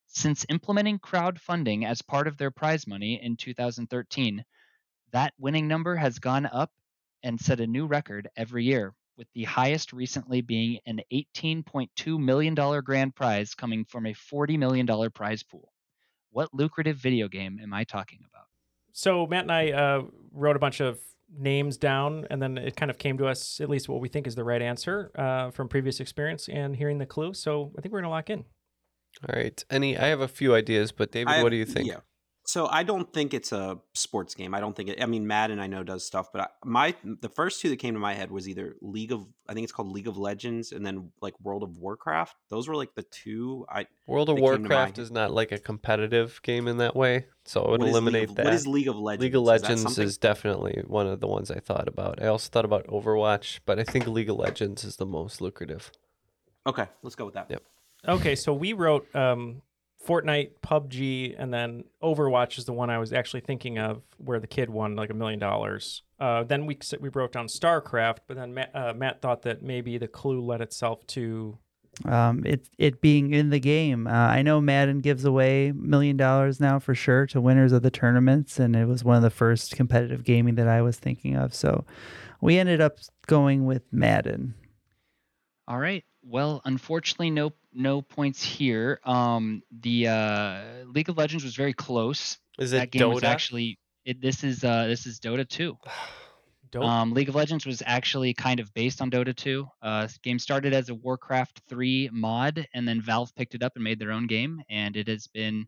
[0.07, 4.43] Since implementing crowdfunding as part of their prize money in 2013,
[5.11, 6.71] that winning number has gone up
[7.21, 12.55] and set a new record every year, with the highest recently being an $18.2 million
[12.81, 15.71] grand prize coming from a $40 million prize pool.
[16.31, 18.47] What lucrative video game am I talking about?
[18.93, 20.99] So Matt and I uh, wrote a bunch of
[21.35, 24.27] names down, and then it kind of came to us at least what we think
[24.27, 27.33] is the right answer uh, from previous experience and hearing the clue.
[27.33, 28.45] So I think we're gonna lock in.
[29.27, 29.63] All right.
[29.69, 29.97] Any?
[29.97, 31.87] I have a few ideas, but David, I what have- do you think?
[31.87, 31.99] Yeah.
[32.45, 34.53] So I don't think it's a sports game.
[34.53, 35.01] I don't think it.
[35.01, 37.93] I mean, Madden I know does stuff, but I, my the first two that came
[37.93, 40.85] to my head was either League of I think it's called League of Legends, and
[40.85, 42.35] then like World of Warcraft.
[42.49, 43.65] Those were like the two.
[43.69, 46.77] I World of that came to my Warcraft is not like a competitive game in
[46.77, 48.45] that way, so it would What is eliminate of- that.
[48.45, 49.21] what is League of Legends?
[49.23, 49.63] League of Legends?
[49.63, 50.03] Is that Legends something?
[50.07, 52.21] is definitely one of the ones I thought about.
[52.21, 55.91] I also thought about Overwatch, but I think League of Legends is the most lucrative.
[56.67, 57.47] Okay, let's go with that.
[57.49, 57.63] Yep.
[58.05, 59.61] Okay, so we wrote um,
[60.05, 64.47] Fortnite, PUBG, and then Overwatch is the one I was actually thinking of, where the
[64.47, 66.03] kid won like a million dollars.
[66.19, 69.61] Uh, Then we s- we wrote down StarCraft, but then Matt, uh, Matt thought that
[69.63, 71.57] maybe the clue led itself to
[72.05, 74.07] Um, it it being in the game.
[74.07, 77.91] Uh, I know Madden gives away million dollars now for sure to winners of the
[77.91, 81.53] tournaments, and it was one of the first competitive gaming that I was thinking of.
[81.53, 81.85] So
[82.41, 82.97] we ended up
[83.27, 84.55] going with Madden.
[85.67, 86.03] All right.
[86.25, 88.99] Well, unfortunately, no no points here.
[89.03, 92.37] Um, the uh, League of Legends was very close.
[92.59, 93.27] Is that it game was Dota?
[93.27, 95.77] actually it, this is uh, this is Dota 2.
[96.75, 99.67] Um, League of Legends was actually kind of based on Dota 2.
[99.83, 103.83] Uh, game started as a Warcraft 3 mod, and then Valve picked it up and
[103.83, 105.67] made their own game, and it has been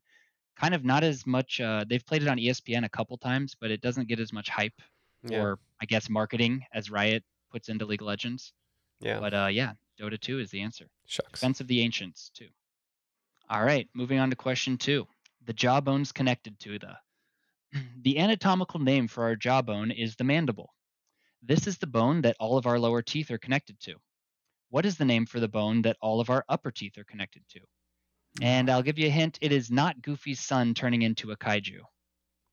[0.56, 1.62] kind of not as much.
[1.62, 4.50] Uh, they've played it on ESPN a couple times, but it doesn't get as much
[4.50, 4.82] hype
[5.30, 5.44] Yeah.
[5.44, 8.52] or I guess marketing as Riot puts into League of Legends.
[9.00, 9.20] Yeah.
[9.20, 10.86] But uh, yeah, Dota 2 is the answer.
[11.06, 11.40] Shucks.
[11.40, 12.48] Defense of the Ancients too.
[13.50, 15.08] All right, moving on to question two.
[15.46, 16.98] The jawbone's connected to the.
[18.02, 20.74] The anatomical name for our jawbone is the mandible.
[21.44, 23.96] This is the bone that all of our lower teeth are connected to.
[24.70, 27.44] What is the name for the bone that all of our upper teeth are connected
[27.50, 27.60] to?
[28.42, 31.80] And I'll give you a hint it is not Goofy's son turning into a kaiju.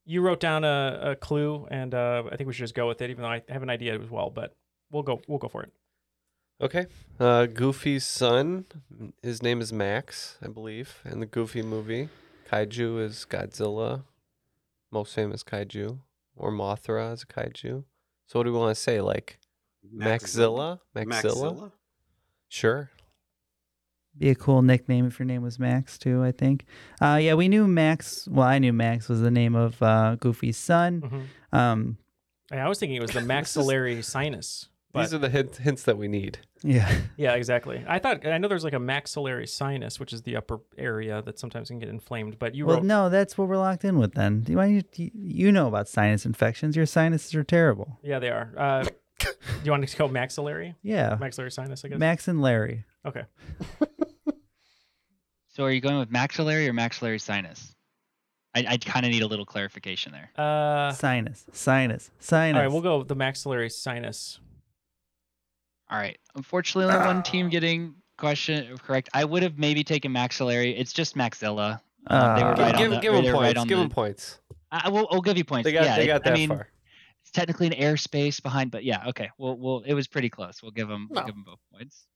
[0.05, 3.01] You wrote down a, a clue, and uh, I think we should just go with
[3.01, 4.31] it, even though I have an idea as well.
[4.31, 4.55] But
[4.91, 5.21] we'll go.
[5.29, 5.73] We'll go for it.
[6.63, 6.87] Okay.
[7.19, 8.67] Uh, Goofy's son,
[9.23, 12.09] his name is Max, I believe, in the Goofy movie.
[12.51, 14.05] Kaiju is Godzilla,
[14.93, 15.99] most famous kaiju,
[16.37, 17.85] or Mothra is a kaiju.
[18.27, 19.01] So what do we want to say?
[19.01, 19.39] Like
[19.95, 20.79] Maxilla?
[20.97, 21.07] Maxilla?
[21.07, 21.73] Maxilla?
[22.49, 22.91] Sure.
[24.19, 26.23] Be a cool nickname if your name was Max too.
[26.23, 26.67] I think.
[27.01, 28.29] Uh, yeah, we knew Max.
[28.31, 31.27] Well, I knew Max was the name of uh, Goofy's son.
[31.53, 31.59] Mhm.
[31.59, 31.97] Um,
[32.51, 34.69] I was thinking it was the maxillary sinus.
[34.93, 36.39] But These are the hint, hints that we need.
[36.63, 36.95] yeah.
[37.17, 37.83] yeah, exactly.
[37.89, 41.39] I thought I know there's like a maxillary sinus, which is the upper area that
[41.39, 42.39] sometimes can get inflamed.
[42.39, 44.41] But you Well, wrote no, that's what we're locked in with then.
[44.43, 46.77] Do you, why you, you- you know about sinus infections?
[46.77, 47.99] Your sinuses are terrible.
[48.03, 48.53] Yeah, they are.
[48.57, 48.85] Uh,
[49.19, 49.29] do
[49.65, 50.75] you want to go maxillary?
[50.83, 51.17] Yeah.
[51.19, 51.99] Maxillary sinus, I guess.
[51.99, 52.85] Max and Larry.
[53.07, 53.23] Okay.
[55.55, 57.75] So are you going with maxillary or maxillary sinus?
[58.55, 60.31] I, I kind of need a little clarification there.
[60.43, 61.45] Uh, Sinus.
[61.53, 62.11] Sinus.
[62.21, 62.57] Sinus.
[62.57, 64.41] all right, we'll go with the maxillary sinus.
[65.93, 66.19] All right.
[66.35, 69.11] Unfortunately, only one team getting question correct.
[69.13, 70.75] I would have maybe taken maxillary.
[70.77, 71.81] It's just maxilla.
[72.07, 72.55] Um, they were Ah.
[72.63, 73.35] right give on the, give them points.
[73.43, 74.41] right give the, them points.
[74.71, 75.07] I will.
[75.11, 75.65] I'll give you points.
[75.67, 76.69] They got yeah, they it- got I that mean, far.
[77.21, 79.29] It's technically an airspace behind, but yeah, okay.
[79.39, 79.81] We'll, we'll.
[79.83, 80.63] It was pretty close.
[80.63, 81.09] We'll give them.
[81.11, 82.07] We'll give them both points.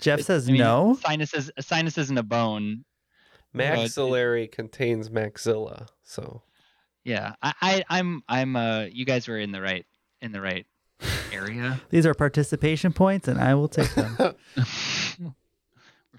[0.00, 0.98] Jeff says I mean, no.
[1.00, 2.84] Sinus is a sinus isn't a bone.
[3.54, 5.86] it's- Maxillary contains maxilla.
[6.02, 6.42] So
[7.04, 8.56] Yeah, I, I, I'm, I'm.
[8.56, 9.86] Uh, you guys were in the right,
[10.20, 10.66] in the right
[11.32, 11.80] area.
[11.90, 14.16] These are participation points, and I will take them.
[14.56, 15.32] We're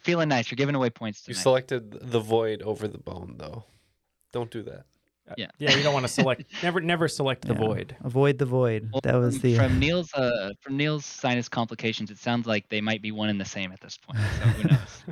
[0.02, 0.50] feeling nice.
[0.52, 1.36] You're giving away points Tonight.
[1.38, 3.64] you selected the void over the bone, though.
[4.32, 4.86] Don't do that.
[5.38, 5.48] Yeah.
[5.58, 6.44] Yeah, you don't want to select.
[6.64, 7.60] never, never select the Yeah.
[7.60, 7.96] void.
[8.04, 8.90] Avoid the void.
[8.94, 9.56] Well, that was from, the.
[9.56, 12.12] from Neil's uh from Neil's sinus complications.
[12.12, 14.20] It sounds like they might be one and the same at this point.
[14.20, 15.04] So who knows?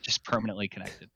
[0.00, 1.10] Just permanently connected.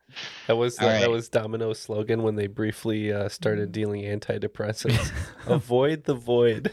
[0.48, 5.12] That was All that was Domino's slogan when they briefly uh, started dealing antidepressants.
[5.46, 6.72] Avoid the void.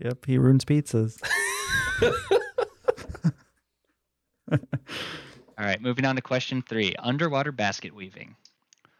[0.00, 1.20] Yep, he ruins pizzas.
[4.50, 4.58] All
[5.58, 8.34] right, moving on to question three: underwater basket weaving.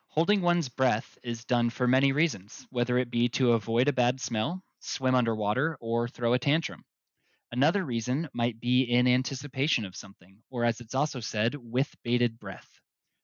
[0.09, 4.21] Holding one's breath is done for many reasons, whether it be to avoid a bad
[4.21, 6.85] smell, swim underwater, or throw a tantrum.
[7.51, 12.39] Another reason might be in anticipation of something, or as it's also said, with bated
[12.39, 12.79] breath.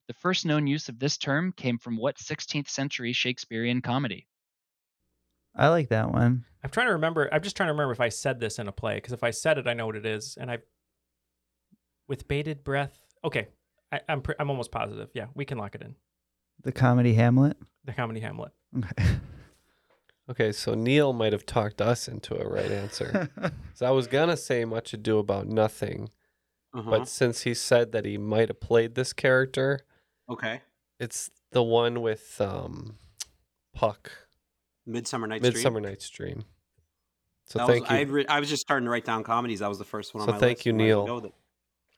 [0.09, 4.27] The first known use of this term came from what 16th century Shakespearean comedy?
[5.57, 6.45] I like that one.
[6.63, 7.29] I'm trying to remember.
[7.33, 9.31] I'm just trying to remember if I said this in a play because if I
[9.31, 10.37] said it, I know what it is.
[10.41, 10.59] And I,
[12.09, 12.99] with bated breath.
[13.25, 13.49] Okay,
[13.93, 15.11] I, I'm pre- I'm almost positive.
[15.15, 15.95] Yeah, we can lock it in.
[16.63, 17.57] The comedy Hamlet.
[17.85, 18.53] The comedy Hamlet.
[18.77, 19.05] Okay.
[20.29, 23.31] Okay, so Neil might have talked us into a right answer.
[23.75, 26.11] so I was gonna say much ado about nothing,
[26.75, 26.91] Uh-huh.
[26.91, 29.79] but since he said that he might have played this character,
[30.29, 30.63] okay.
[30.99, 32.97] it's the one with um,
[33.73, 34.11] Puck,
[34.87, 35.91] Midsummer Night's Midsummer Dream.
[35.91, 36.45] Night's Dream.
[37.45, 37.97] So That thank was, you.
[37.97, 39.61] I, re- I was just starting to write down comedies.
[39.61, 40.67] That was the first one So on my thank list.
[40.67, 41.17] you, I might as well Neil.
[41.21, 41.33] go with.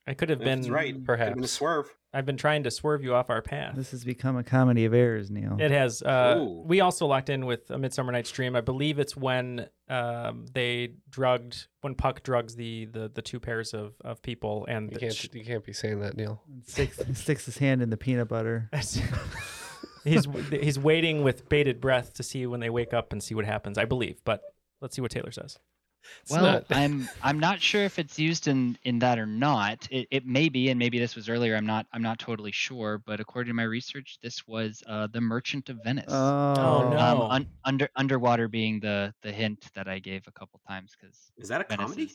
[0.07, 1.05] I could have been right.
[1.05, 1.34] Perhaps.
[1.34, 1.95] been a swerve.
[2.14, 3.76] I've been trying to swerve you off our path.
[3.76, 5.59] This has become a comedy of errors, Neil.
[5.61, 6.01] It has.
[6.03, 8.57] Uh, we also locked in with a Midsummer Night's Dream.
[8.57, 13.74] I believe it's when um, they drugged when Puck drugs the the, the two pairs
[13.74, 16.41] of, of people and You the can't ch- you can't be saying that, Neil.
[16.66, 18.70] Sticks, sticks his hand in the peanut butter.
[20.09, 23.44] he's he's waiting with bated breath to see when they wake up and see what
[23.44, 23.78] happens.
[23.78, 24.42] I believe, but
[24.80, 25.59] let's see what Taylor says.
[26.22, 26.64] It's well, not.
[26.70, 29.86] I'm I'm not sure if it's used in in that or not.
[29.90, 31.56] It, it may be, and maybe this was earlier.
[31.56, 35.20] I'm not I'm not totally sure, but according to my research, this was uh, the
[35.20, 36.04] Merchant of Venice.
[36.09, 36.98] Oh, Oh, no.
[36.98, 41.30] Um, un, under underwater being the the hint that I gave a couple times because
[41.36, 42.11] Is that a comedy?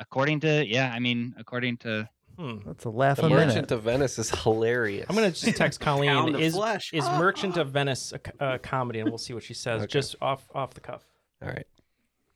[0.00, 2.08] according to yeah, I mean according to
[2.38, 2.58] Hmm.
[2.66, 3.70] That's a laugh The a Merchant minute.
[3.72, 5.06] of Venice is hilarious.
[5.08, 6.34] I'm gonna just text Colleen.
[6.36, 6.90] Is flesh.
[6.92, 9.00] is Merchant of Venice a comedy?
[9.00, 9.90] And we'll see what she says Okay.
[9.92, 11.04] just off off the cuff.
[11.42, 11.66] All right,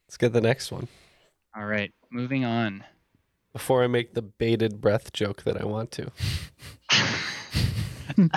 [0.07, 0.87] let's get the next one
[1.57, 2.85] all right, moving on.
[3.53, 6.13] before I make the bated breath joke that I want to.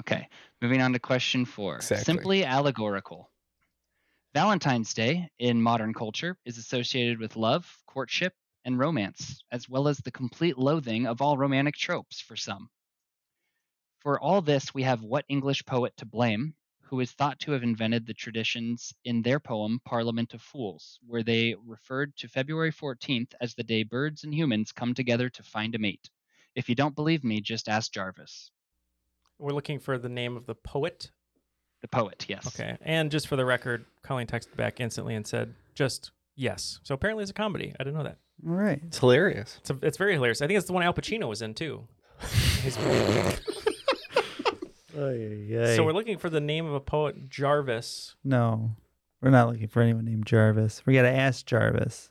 [0.00, 0.28] Okay,
[0.60, 1.76] moving on to question four.
[1.76, 2.04] Exactly.
[2.04, 3.30] Simply allegorical.
[4.34, 8.34] Valentine's Day in modern culture is associated with love, courtship,
[8.68, 12.68] and romance, as well as the complete loathing of all romantic tropes for some.
[14.00, 16.52] For all this, we have what English poet to blame,
[16.82, 21.22] who is thought to have invented the traditions in their poem Parliament of Fools, where
[21.22, 25.74] they referred to February 14th as the day birds and humans come together to find
[25.74, 26.10] a mate.
[26.54, 28.50] If you don't believe me, just ask Jarvis.
[29.38, 31.10] We're looking for the name of the poet.
[31.80, 32.46] The poet, yes.
[32.48, 32.76] Okay.
[32.82, 36.80] And just for the record, Colleen texted back instantly and said, just yes.
[36.82, 37.74] So apparently it's a comedy.
[37.80, 38.18] I didn't know that.
[38.46, 38.80] All right.
[38.86, 39.56] It's hilarious.
[39.60, 40.40] It's, a, it's very hilarious.
[40.42, 41.86] I think it's the one Al Pacino was in too.
[42.62, 42.76] He's-
[45.76, 48.16] so we're looking for the name of a poet, Jarvis.
[48.24, 48.70] No,
[49.20, 50.82] we're not looking for anyone named Jarvis.
[50.86, 52.10] We got to ask Jarvis.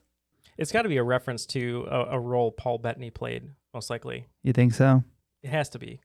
[0.57, 4.27] It's got to be a reference to a, a role Paul Bettany played, most likely.
[4.43, 5.03] You think so?
[5.43, 5.99] It has to be.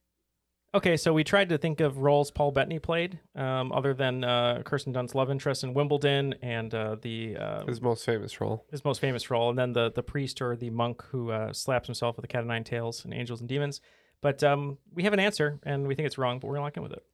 [0.74, 4.62] Okay, so we tried to think of roles Paul Bettany played, um, other than uh,
[4.64, 8.64] Kirsten Dunst's love interest in Wimbledon and uh, the uh, His most famous role.
[8.70, 11.88] his most famous role, and then the the priest or the monk who uh, slaps
[11.88, 13.82] himself with a cat of nine tails and angels and demons.
[14.22, 16.88] But um, we have an answer, and we think it's wrong, but we're not going
[16.88, 17.04] with it.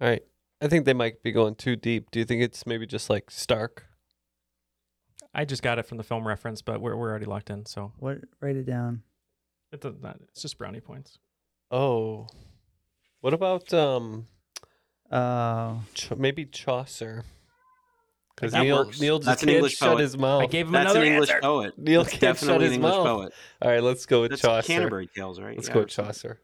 [0.00, 0.22] All right.
[0.60, 2.12] I think they might be going too deep.
[2.12, 3.86] Do you think it's maybe just like Stark?
[5.34, 7.92] I just got it from the film reference, but we're we're already locked in, so
[7.98, 8.18] What?
[8.40, 9.02] Write it down.
[9.72, 10.20] it does not.
[10.28, 11.18] It's just brownie points.
[11.72, 12.28] Oh.
[13.22, 14.26] What about um
[15.10, 17.24] Uh, Ch- maybe Chaucer?
[18.34, 19.00] Because That Neil works.
[19.00, 20.00] Neil just That's an can't English shut poet.
[20.00, 20.42] his mouth.
[20.42, 21.40] I gave him That's another an English answer.
[21.42, 21.78] poet.
[21.78, 23.06] Neil That's can't shut definitely his an English mouth.
[23.06, 23.32] poet.
[23.60, 24.66] All right, let's go with That's Chaucer.
[24.66, 25.54] Canterbury Tales, right?
[25.56, 25.88] Let's Yeah, go with.
[25.90, 26.40] Chaucer.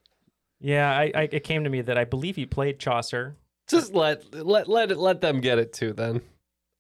[0.61, 3.37] Yeah, I, I it came to me that I believe he played Chaucer.
[3.69, 5.93] Just let let let it let them get it too.
[5.93, 6.21] Then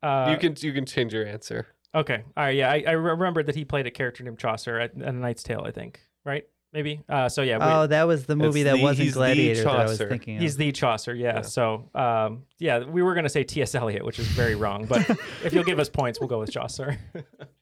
[0.03, 1.67] Uh, you can you can change your answer.
[1.95, 2.23] Okay.
[2.37, 2.55] All right.
[2.55, 5.43] Yeah, I, I remember that he played a character named Chaucer at, at A Knight's
[5.43, 5.63] Tale.
[5.67, 6.01] I think.
[6.25, 6.45] Right?
[6.73, 7.01] Maybe.
[7.09, 7.57] Uh, so yeah.
[7.59, 9.99] we- oh, that was the movie that the- wasn't he's the Gladiator that I was
[9.99, 10.43] thinking of.
[10.43, 11.37] He's the Chaucer, yeah.
[11.37, 11.41] Yeah.
[11.43, 13.75] So, um, yeah, we were going to say T.S.
[13.75, 14.85] Eliot, which is very wrong.
[14.85, 15.09] But
[15.45, 16.99] if you'll give us points, we'll go with Chaucer.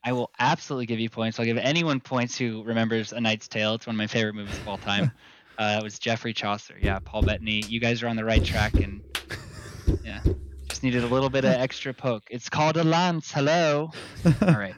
[0.04, 1.38] I will absolutely give you points.
[1.38, 3.74] I'll give anyone points who remembers A Knight's Tale.
[3.74, 5.12] It's one of my favorite movies of all time.
[5.58, 6.74] uh, it was Geoffrey Chaucer.
[6.80, 7.62] Yeah, Paul Bettany.
[7.68, 9.00] You guys are on the right track, and
[10.04, 10.20] yeah,
[10.68, 12.24] just needed a little bit of extra poke.
[12.30, 13.30] It's called a lance.
[13.30, 13.90] Hello.
[14.42, 14.74] All right.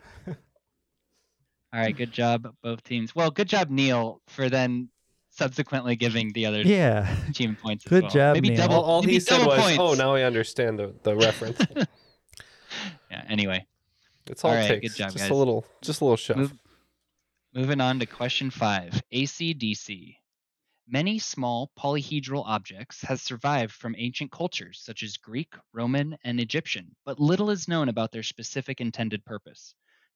[1.73, 1.97] All right.
[1.97, 3.15] Good job, both teams.
[3.15, 4.89] Well, good job, Neil, for then
[5.31, 7.15] subsequently giving the other yeah.
[7.35, 7.85] team points.
[7.85, 8.11] as Good well.
[8.11, 8.57] job, Maybe Neil.
[8.59, 8.75] double.
[8.77, 9.79] all all maybe he said double was, points.
[9.79, 11.61] "Oh, now I understand the the reference."
[13.11, 13.25] Yeah.
[13.29, 13.67] Anyway.
[14.27, 15.31] It's all, All right, it good job, just guys.
[15.31, 16.37] a little, just a little shove.
[16.37, 16.59] Move-
[17.55, 20.17] Moving on to question five ACDC.
[20.87, 26.95] Many small polyhedral objects have survived from ancient cultures such as Greek, Roman, and Egyptian,
[27.07, 29.75] but little is known about their specific intended purpose.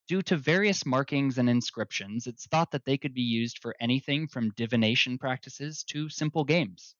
[0.08, 4.26] Due to various markings and inscriptions, it's thought that they could be used for anything
[4.26, 6.96] from divination practices to simple games.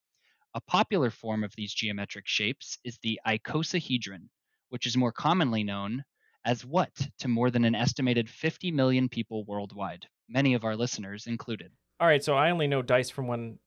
[0.55, 4.29] A popular form of these geometric shapes is the icosahedron,
[4.69, 6.05] which is more commonly known
[6.45, 11.27] as what to more than an estimated 50 million people worldwide, many of our listeners
[11.27, 11.73] included.
[12.01, 12.23] All right.
[12.23, 13.59] So I only know dice from when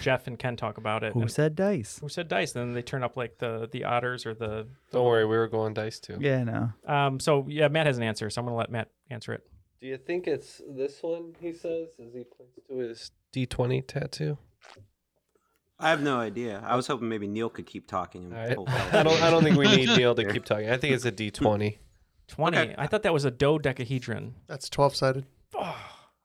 [0.00, 1.12] Jeff and Ken talk about it.
[1.14, 1.98] Who and- said dice?
[2.00, 2.54] who said dice?
[2.54, 4.66] And then they turn up like the the otters or the.
[4.92, 6.18] Don't worry, we were going dice too.
[6.20, 6.72] Yeah, no.
[6.86, 7.20] Um.
[7.20, 9.42] So yeah, Matt has an answer, so I'm gonna let Matt answer it.
[9.80, 11.34] Do you think it's this one?
[11.40, 14.38] He says as he points to his D twenty tattoo.
[15.78, 16.62] I have no idea.
[16.62, 18.34] I was hoping maybe Neil could keep talking.
[18.34, 18.94] And All right.
[18.94, 19.22] I don't.
[19.22, 20.68] I don't think we need Neil to keep talking.
[20.68, 21.78] I think it's a D twenty.
[22.28, 22.58] Twenty.
[22.58, 22.74] Okay.
[22.78, 24.34] I thought that was a dodecahedron.
[24.46, 25.26] That's 12 sided.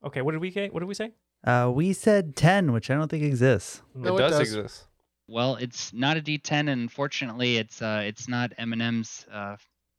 [0.06, 0.22] Okay.
[0.22, 0.72] What did we get?
[0.72, 1.12] What did we say?
[1.46, 3.82] Uh, we said 10, which I don't think exists.
[3.94, 4.42] No, it it does, does.
[4.42, 4.88] exist.
[5.28, 9.56] Well, it's not a D10, and unfortunately, it's uh, it's not Eminem's uh,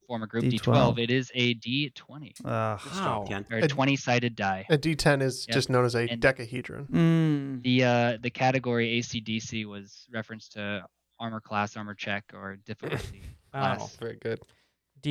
[0.07, 0.94] former group D12.
[0.94, 0.99] D12.
[1.01, 2.80] It is a D20 Ugh.
[2.94, 3.26] Wow.
[3.51, 4.66] Or A- a 20-sided die.
[4.70, 5.55] A D10 is Yep.
[5.55, 6.88] just known as a And- decahedron.
[6.90, 7.62] Mm.
[7.62, 10.84] The uh, the category ACDC was reference to
[11.18, 13.22] armor class, armor check, or difficulty
[13.55, 13.59] Oh.
[13.59, 13.97] class.
[13.97, 14.40] Very good.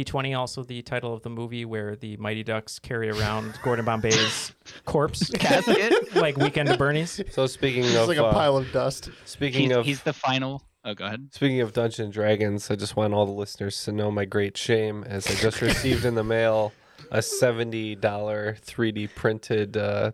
[0.04, 4.54] D20, also the title of the movie where the Mighty Ducks carry around Gordon Bombay's
[4.86, 6.16] corpse, Casket.
[6.16, 7.22] like Weekend of Bernie's.
[7.32, 9.10] So speaking It's of like a uh, pile of dust.
[9.26, 10.64] speaking He's, of he's the final.
[10.84, 11.30] Oh, go ahead.
[11.32, 14.56] Speaking of Dungeons and Dragons, I just want all the listeners to know my great
[14.58, 16.74] shame as I just received in the mail
[17.12, 20.12] a seventy dollar three D printed uh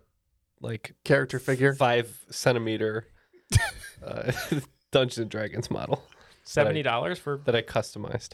[0.61, 1.73] like Character figure.
[1.73, 3.07] five centimeter
[4.05, 4.31] uh,
[4.91, 6.03] Dungeons and Dragons model
[6.43, 8.31] Seventy dollars for that I customized.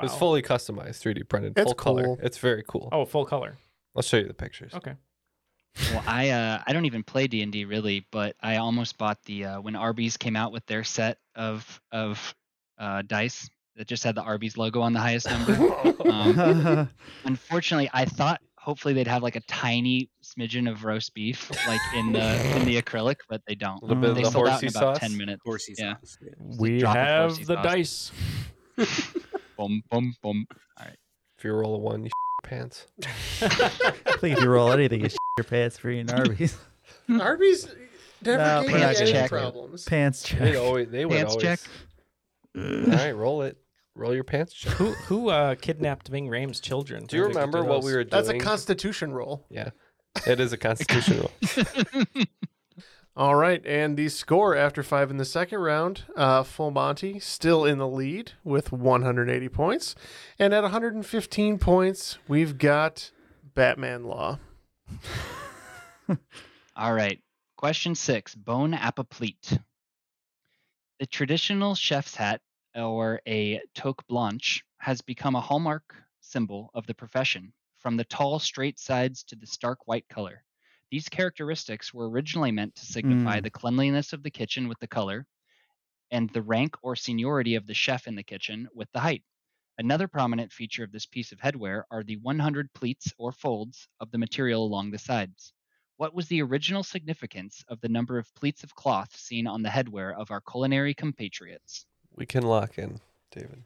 [0.00, 0.06] Wow.
[0.06, 2.04] It's fully customized, three D printed, It's full color.
[2.04, 2.18] cool.
[2.22, 2.88] It's very cool.
[2.92, 3.58] Oh, full color.
[3.94, 4.72] I'll show you the pictures.
[4.74, 4.94] Okay.
[5.92, 9.22] Well, I uh, I don't even play D and D really, but I almost bought
[9.24, 12.34] the uh, when Arby's came out with their set of of
[12.78, 15.54] uh, dice that just had the Arby's logo on the highest number.
[16.10, 16.90] um,
[17.24, 22.12] unfortunately, I thought hopefully they'd have like a tiny smidgen of roast beef like in
[22.12, 23.80] the in the acrylic, but they don't.
[23.82, 24.98] A little bit of they the sold out horsey in about sauce?
[24.98, 25.42] ten minutes.
[25.44, 25.94] Horsey yeah.
[25.94, 26.18] sauce.
[26.20, 26.56] Yeah.
[26.58, 27.64] We drop of have horsey the sauce.
[27.64, 28.12] dice.
[29.60, 30.46] Boom, boom, boom.
[30.78, 30.96] All right.
[31.36, 32.10] If you roll a one, you
[32.44, 32.86] pants.
[33.04, 33.08] I
[34.18, 35.08] think if you roll anything, you
[35.38, 36.56] your pants for eating Arby's.
[37.20, 37.68] Arby's,
[38.24, 39.84] never No, gave me pants any gonna- problems.
[39.84, 40.38] Pants check.
[40.38, 41.42] They'd always, they would Pants always.
[41.44, 41.60] check.
[42.56, 42.62] All
[42.96, 43.58] right, roll it.
[43.94, 44.72] Roll your pants check.
[44.74, 47.04] Who who uh, kidnapped Ving Rhames' children?
[47.04, 48.08] Do you remember what we were doing?
[48.10, 49.44] That's a constitution roll.
[49.50, 49.70] Yeah,
[50.26, 51.30] it is a constitution roll.
[53.16, 57.64] All right, and the score after five in the second round, uh, Full Monty still
[57.64, 59.96] in the lead with 180 points,
[60.38, 63.10] and at 115 points, we've got
[63.54, 64.38] Batman Law.
[66.76, 67.20] All right.
[67.56, 69.58] Question six Bone apoplete.
[71.00, 72.40] The traditional chef's hat,
[72.74, 78.38] or a toque blanche, has become a hallmark symbol of the profession, from the tall,
[78.38, 80.44] straight sides to the stark white color.
[80.90, 83.44] These characteristics were originally meant to signify Mm.
[83.44, 85.26] the cleanliness of the kitchen with the color,
[86.10, 89.22] and the rank or seniority of the chef in the kitchen with the height.
[89.78, 94.10] Another prominent feature of this piece of headwear are the 100 pleats or folds of
[94.10, 95.52] the material along the sides.
[95.96, 99.68] What was the original significance of the number of pleats of cloth seen on the
[99.68, 101.86] headwear of our culinary compatriots?
[102.16, 103.62] We can lock in, David.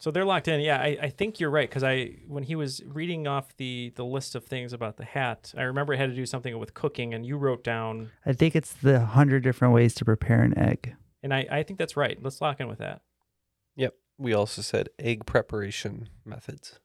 [0.00, 0.60] So they're locked in.
[0.60, 4.04] Yeah, I, I think you're right because I when he was reading off the the
[4.04, 7.14] list of things about the hat, I remember it had to do something with cooking,
[7.14, 10.94] and you wrote down, I think it's the hundred different ways to prepare an egg.
[11.22, 12.16] and I I think that's right.
[12.22, 13.02] Let's lock in with that.
[13.74, 13.94] Yep.
[14.18, 16.78] We also said egg preparation methods.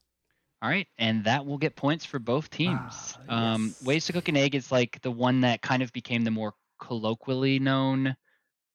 [0.64, 3.18] All right, and that will get points for both teams.
[3.30, 3.84] Ah, um, yes.
[3.84, 6.54] Ways to cook an egg is like the one that kind of became the more
[6.80, 8.16] colloquially known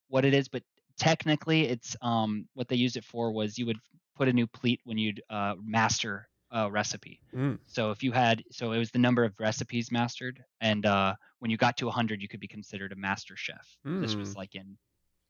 [0.09, 0.62] what it is, but
[0.99, 3.78] technically, it's um, what they used it for was you would
[4.19, 7.21] put a new pleat when you'd uh, master a recipe.
[7.35, 7.59] Mm.
[7.66, 11.51] So if you had, so it was the number of recipes mastered, and uh, when
[11.51, 13.66] you got to 100, you could be considered a master chef.
[13.85, 14.37] This was Mm.
[14.37, 14.77] like in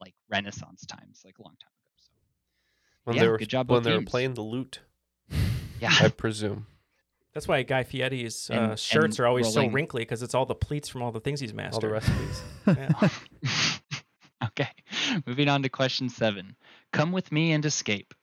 [0.01, 1.91] like Renaissance times, like a long time ago.
[1.97, 2.11] So
[3.05, 4.80] When Yeah, they were good job, when both they were playing the lute,
[5.80, 6.66] yeah, I presume.
[7.34, 9.70] That's why Guy Fieri's uh, And- shirts and are always rolling.
[9.70, 11.93] so wrinkly because it's all the pleats from all the things he's mastered.
[11.93, 12.43] All the recipes.
[14.45, 14.68] Okay,
[15.26, 16.55] moving on to question seven.
[16.93, 18.14] Come with me and escape.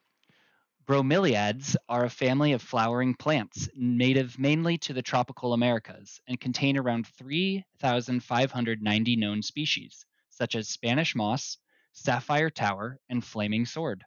[0.87, 6.77] Bromeliads are a family of flowering plants native mainly to the tropical Americas and contain
[6.77, 11.57] around 3,590 known species, such as Spanish moss,
[11.93, 14.03] sapphire tower, and flaming sword.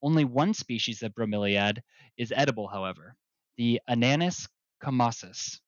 [0.00, 1.82] Only one species of bromeliad
[2.16, 3.14] is edible, however,
[3.58, 4.48] the Ananas
[4.82, 5.60] comosus,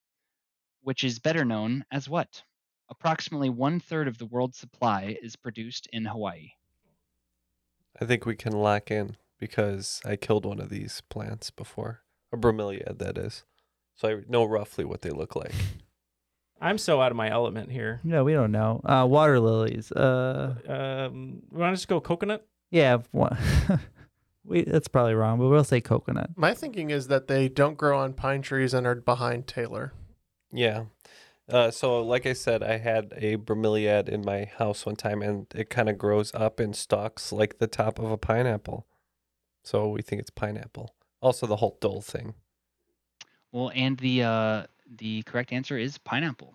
[0.81, 2.43] which is better known as what?
[2.89, 6.53] Approximately one third of the world's supply is produced in Hawaii.
[8.01, 12.03] I think we can lock in because I killed one of these plants before.
[12.33, 13.43] A bromeliad, that is.
[13.97, 15.51] So I know roughly what they look like.
[16.61, 17.99] I'm so out of my element here.
[18.05, 18.81] No, we don't know.
[18.85, 19.91] Uh, water lilies.
[19.91, 22.47] Uh, Um, we want to just go coconut?
[22.71, 23.37] yeah, one.
[24.45, 26.31] we that's probably wrong, but we'll say coconut.
[26.37, 29.93] My thinking is that they don't grow on pine trees and are behind Taylor.
[30.53, 30.85] Yeah.
[31.51, 35.47] Uh, so, like I said, I had a bromeliad in my house one time, and
[35.57, 38.87] it kind of grows up in stalks like the top of a pineapple.
[39.63, 40.95] So we think it's pineapple.
[41.21, 42.35] Also, the whole dull thing.
[43.53, 46.55] Well, and the uh, the correct answer is pineapple.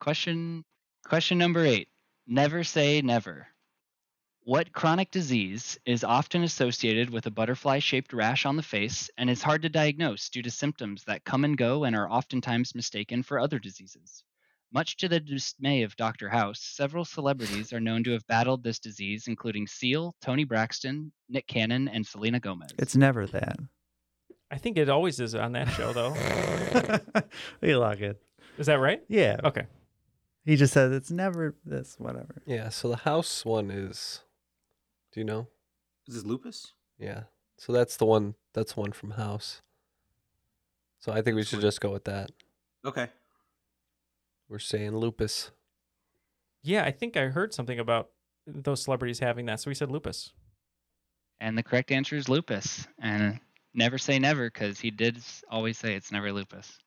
[0.00, 0.64] Question
[1.06, 1.88] question number eight.
[2.26, 3.48] Never say never.
[4.46, 9.30] What chronic disease is often associated with a butterfly shaped rash on the face and
[9.30, 13.22] is hard to diagnose due to symptoms that come and go and are oftentimes mistaken
[13.22, 14.22] for other diseases?
[14.74, 16.28] Much to the dismay of Dr.
[16.28, 21.46] House, several celebrities are known to have battled this disease, including Seal, Toni Braxton, Nick
[21.46, 22.70] Cannon, and Selena Gomez.
[22.76, 23.56] It's never that.
[24.50, 27.22] I think it always is on that show, though.
[27.60, 28.20] we lock it.
[28.58, 29.00] Is that right?
[29.08, 29.36] Yeah.
[29.44, 29.66] Okay.
[30.44, 32.42] He just says it's never this, whatever.
[32.44, 32.68] Yeah.
[32.68, 34.22] So the house one is.
[35.12, 35.46] Do you know?
[36.08, 36.72] Is this lupus?
[36.98, 37.22] Yeah.
[37.58, 38.34] So that's the one.
[38.52, 39.62] That's one from House.
[40.98, 42.30] So I think we should just go with that.
[42.84, 43.08] Okay.
[44.48, 45.50] We're saying lupus.
[46.62, 48.10] Yeah, I think I heard something about
[48.46, 49.60] those celebrities having that.
[49.60, 50.32] So we said lupus.
[51.40, 52.86] And the correct answer is lupus.
[53.00, 53.40] And
[53.74, 55.18] never say never because he did
[55.50, 56.78] always say it's never lupus.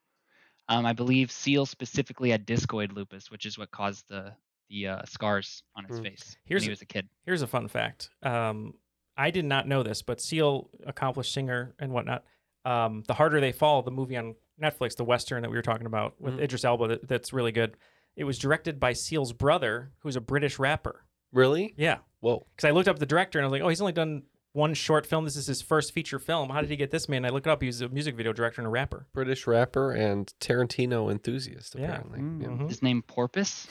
[0.70, 4.34] Um, I believe Seal specifically had discoid lupus, which is what caused the
[4.70, 6.04] the uh, scars on his Mm.
[6.04, 7.08] face Here's when he a- was a kid.
[7.26, 8.10] Here's a fun fact.
[8.22, 8.74] Um,
[9.16, 12.26] I did not know this, but Seal, accomplished singer and whatnot.
[12.66, 15.86] Um, the harder they fall, the movie on Netflix, the western that we were talking
[15.88, 16.42] about with Mhm.
[16.44, 17.76] Idris Elba, that, that's really good.
[18.16, 21.06] It was directed by Seal's brother, who's a British rapper.
[21.32, 21.74] Really?
[21.78, 22.48] Yeah, Whoa.
[22.56, 24.74] because I looked up the director and I was like, oh, he's only done one
[24.74, 25.26] short film.
[25.26, 26.50] This is his first feature film.
[26.50, 27.26] How did he get this man?
[27.26, 27.62] I looked it up.
[27.62, 29.06] He was a music video director and a rapper.
[29.14, 32.20] British rapper and Tarantino enthusiast, apparently.
[32.20, 32.48] Yeah.
[32.48, 32.68] Mhm.
[32.70, 33.68] His name Porpoise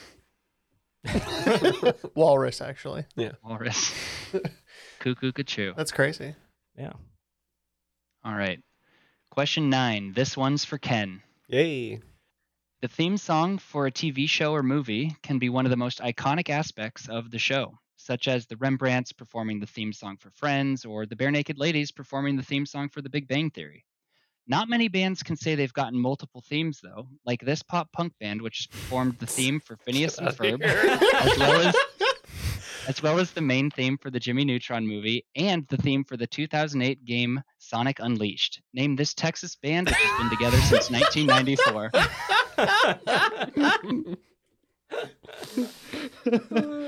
[2.15, 3.05] Walrus, actually.
[3.15, 3.31] Yeah.
[3.43, 3.93] Walrus.
[4.99, 5.73] Cuckoo Cuckoo.
[5.75, 6.35] That's crazy.
[6.77, 6.93] Yeah.
[8.23, 8.59] All right.
[9.37, 10.13] Question nine.
[10.13, 11.21] This one's for Ken.
[11.47, 12.01] Yay.
[12.81, 15.99] The theme song for a TV show or movie can be one of the most
[15.99, 20.85] iconic aspects of the show, such as the Rembrandts performing the theme song for Friends
[20.85, 23.85] or the Barenaked Ladies performing the theme song for The Big Bang Theory.
[24.47, 28.41] Not many bands can say they've gotten multiple themes, though, like this pop punk band,
[28.41, 31.75] which has performed the theme for Phineas and Ferb, as well as
[32.87, 36.17] as well as the main theme for the Jimmy Neutron movie and the theme for
[36.17, 38.61] the 2008 game Sonic Unleashed.
[38.73, 41.91] Name this Texas band which has been together since 1994.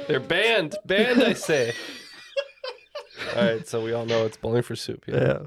[0.07, 0.75] They're banned.
[0.85, 1.73] Banned, I say.
[3.35, 5.05] All right, so we all know it's bowling for soup.
[5.07, 5.39] Yeah.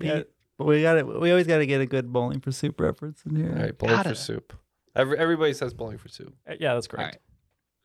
[0.00, 0.16] Yeah.
[0.16, 0.22] Yeah.
[0.58, 3.22] But we got to We always got to get a good bowling for soup reference
[3.24, 3.52] in here.
[3.54, 4.10] All right, bowling Gotta.
[4.10, 4.52] for soup.
[4.94, 6.34] Every, everybody says bowling for soup.
[6.48, 7.18] Uh, Yeah, that's All correct.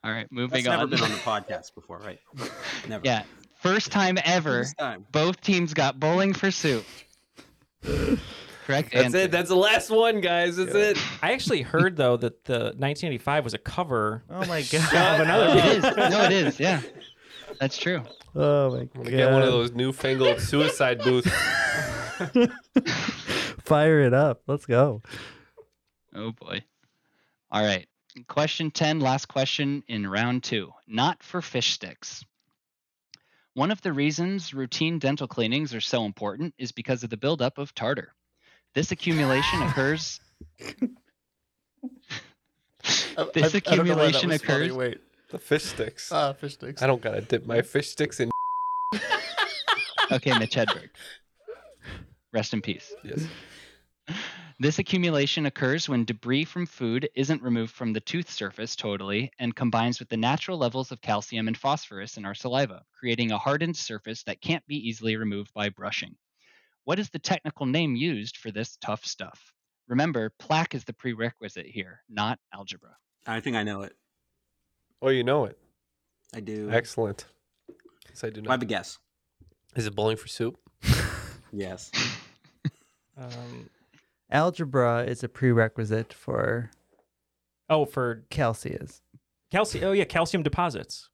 [0.05, 0.09] Right.
[0.09, 2.19] All right, moving That's never been on the podcast before, right?
[2.87, 3.01] Never.
[3.05, 3.23] Yeah,
[3.61, 4.59] first time ever.
[4.63, 5.05] First time.
[5.11, 6.85] Both teams got bowling for soup.
[7.83, 9.17] Correct That's answer.
[9.19, 9.31] it.
[9.31, 10.57] That's the last one, guys.
[10.57, 10.97] That's it.
[11.21, 15.21] I actually heard though that the 1985 was a cover Oh my of god.
[15.21, 15.59] another.
[15.59, 15.83] it is.
[15.83, 16.59] No, it is.
[16.59, 16.81] Yeah,
[17.59, 18.01] that's true.
[18.33, 18.93] Oh my I'm god.
[19.03, 21.29] gonna get one of those newfangled suicide booths.
[23.63, 24.41] Fire it up.
[24.47, 25.01] Let's go.
[26.15, 26.63] Oh boy.
[27.51, 27.87] All right.
[28.27, 30.71] Question 10, last question in round two.
[30.87, 32.23] Not for fish sticks.
[33.53, 37.57] One of the reasons routine dental cleanings are so important is because of the buildup
[37.57, 38.13] of tartar.
[38.73, 40.19] This accumulation occurs.
[40.61, 40.87] I-
[43.33, 44.35] This I- I don't know why that accumulation funny.
[44.35, 44.99] occurs- Wait.
[45.31, 46.11] The fish sticks.
[46.11, 46.81] Ah, fish sticks.
[46.81, 48.29] I don't gotta dip my fish sticks in.
[50.11, 50.89] Okay, Mitch Hedberg.
[52.31, 52.93] Rest in peace.
[53.03, 53.25] Yes.
[54.57, 59.53] This accumulation occurs when debris from food isn't removed from the tooth surface totally and
[59.53, 63.75] combines with the natural levels of calcium and phosphorus in our saliva, creating a hardened
[63.75, 66.15] surface that can't be easily removed by brushing.
[66.85, 69.51] What is the technical name used for this tough stuff?
[69.89, 72.95] Remember, plaque is the prerequisite here, not algebra.
[73.27, 73.93] I think I know it.
[75.01, 75.57] Oh, you know it.
[76.33, 76.69] I do.
[76.71, 77.25] Excellent.
[78.07, 78.63] Yes, I do I have not.
[78.63, 78.99] a guess.
[79.75, 80.57] Is it bowling for soup?
[81.51, 81.91] Yes.
[83.17, 83.69] Um,
[84.31, 86.71] Algebra is a prerequisite for
[87.69, 89.01] oh, for calcius.
[89.51, 89.83] calcium.
[89.85, 91.09] Oh yeah, calcium deposits.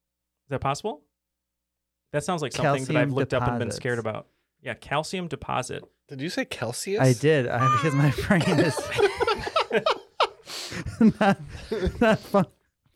[0.46, 1.02] Is that possible?
[2.12, 4.26] That sounds like something that I've Calcium looked up and been scared about.
[4.60, 5.82] Yeah, calcium deposit.
[6.08, 7.00] Did you say Celsius?
[7.00, 8.78] I did I, because my brain is
[11.18, 11.40] not,
[12.00, 12.46] not fun,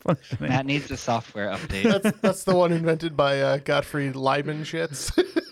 [0.01, 0.51] functioning.
[0.51, 2.03] Matt needs a software update.
[2.03, 5.13] That's that's the one invented by uh, Gottfried Leibniz.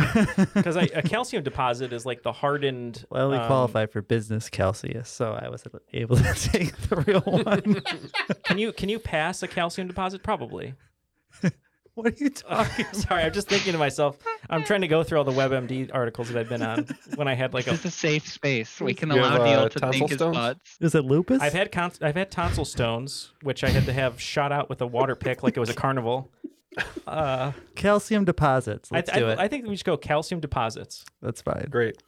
[0.54, 3.04] Because a calcium deposit is like the hardened.
[3.10, 6.96] Well, I only um, qualify for business calcius, so I was able to take the
[6.96, 7.82] real one.
[8.44, 10.22] Can you can you pass a calcium deposit?
[10.22, 10.74] Probably.
[11.94, 12.86] what are you talking?
[12.92, 14.18] Sorry, I'm just thinking to myself.
[14.48, 16.86] I'm trying to go through all the WebMD articles that I've been on
[17.16, 18.80] when I had like a This is a safe space.
[18.80, 20.36] We can You have, allow Neil uh, to tonsil think his stones?
[20.36, 20.76] thoughts.
[20.80, 21.40] Is it lupus?
[21.40, 24.80] I've had con- I've had tonsil stones, which I had to have shot out with
[24.80, 26.30] a water pick like it was a carnival.
[27.06, 28.90] Uh, calcium deposits.
[28.92, 29.38] I, Let's I, do it.
[29.38, 31.04] I think we should go calcium deposits.
[31.20, 31.66] That's fine.
[31.70, 32.00] Great.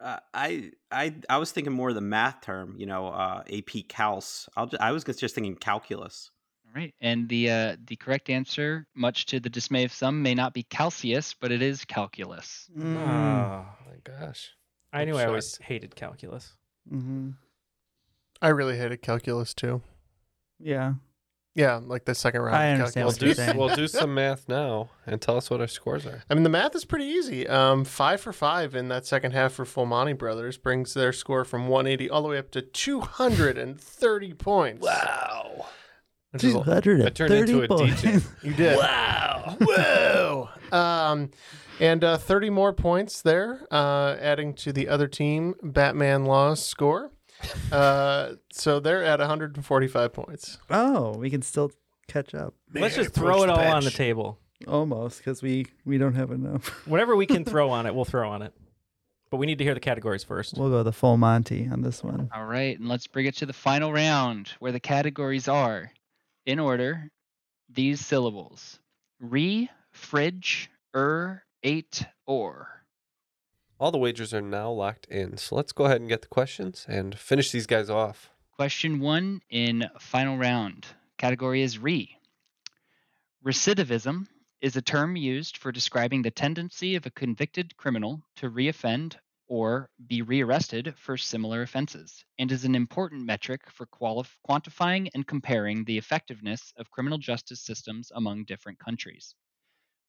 [0.00, 3.88] Uh, I I I was thinking more of the math term, you know, uh, AP
[3.88, 4.24] Calc.
[4.56, 6.30] I'll ju- I was just thinking calculus.
[6.66, 10.34] All right, and the uh, the correct answer, much to the dismay of some, may
[10.34, 12.68] not be calcius, but it is calculus.
[12.76, 12.96] Mm.
[12.96, 14.50] Oh, my gosh.
[14.92, 15.28] I knew I shocked.
[15.28, 16.54] always hated calculus.
[16.88, 17.30] hmm
[18.42, 19.82] I really hated calculus too.
[20.58, 20.94] Yeah.
[21.54, 22.56] Yeah, like the second round.
[22.56, 23.56] I understand what We'll you're do, saying.
[23.58, 26.22] we'll do some math now and tell us what our scores are.
[26.30, 27.46] I mean, the math is pretty easy.
[27.46, 31.44] Um, five for five in that second half for Full Monty Brothers brings their score
[31.44, 34.82] from 180 all the way up to 230 points.
[34.82, 35.66] Wow.
[36.30, 38.02] Which is a- I turned 230 into a points.
[38.02, 38.22] DJ.
[38.42, 38.78] You did.
[38.78, 39.56] Wow.
[39.60, 40.48] Whoa.
[40.72, 41.30] um,
[41.80, 47.10] and uh, 30 more points there, uh, adding to the other team, Batman Law's score.
[47.72, 50.58] Uh, so they're at 145 points.
[50.68, 51.72] Oh, we can still
[52.06, 52.54] catch up.
[52.74, 54.38] Let's just throw it all on the table.
[54.68, 56.68] Almost, because we we don't have enough.
[56.86, 58.52] Whatever we can throw on it, we'll throw on it.
[59.30, 60.58] But we need to hear the categories first.
[60.58, 62.28] We'll go the full Monty on this one.
[62.34, 65.90] All right, and let's bring it to the final round where the categories are,
[66.44, 67.08] in order,
[67.70, 68.78] these syllables:
[69.18, 72.81] re, fridge, er, eight, or.
[73.82, 75.36] All the wagers are now locked in.
[75.38, 78.30] So let's go ahead and get the questions and finish these guys off.
[78.52, 80.86] Question one in final round.
[81.18, 82.16] Category is re.
[83.44, 84.28] Recidivism
[84.60, 89.16] is a term used for describing the tendency of a convicted criminal to reoffend
[89.48, 95.26] or be rearrested for similar offenses, and is an important metric for quali- quantifying and
[95.26, 99.34] comparing the effectiveness of criminal justice systems among different countries.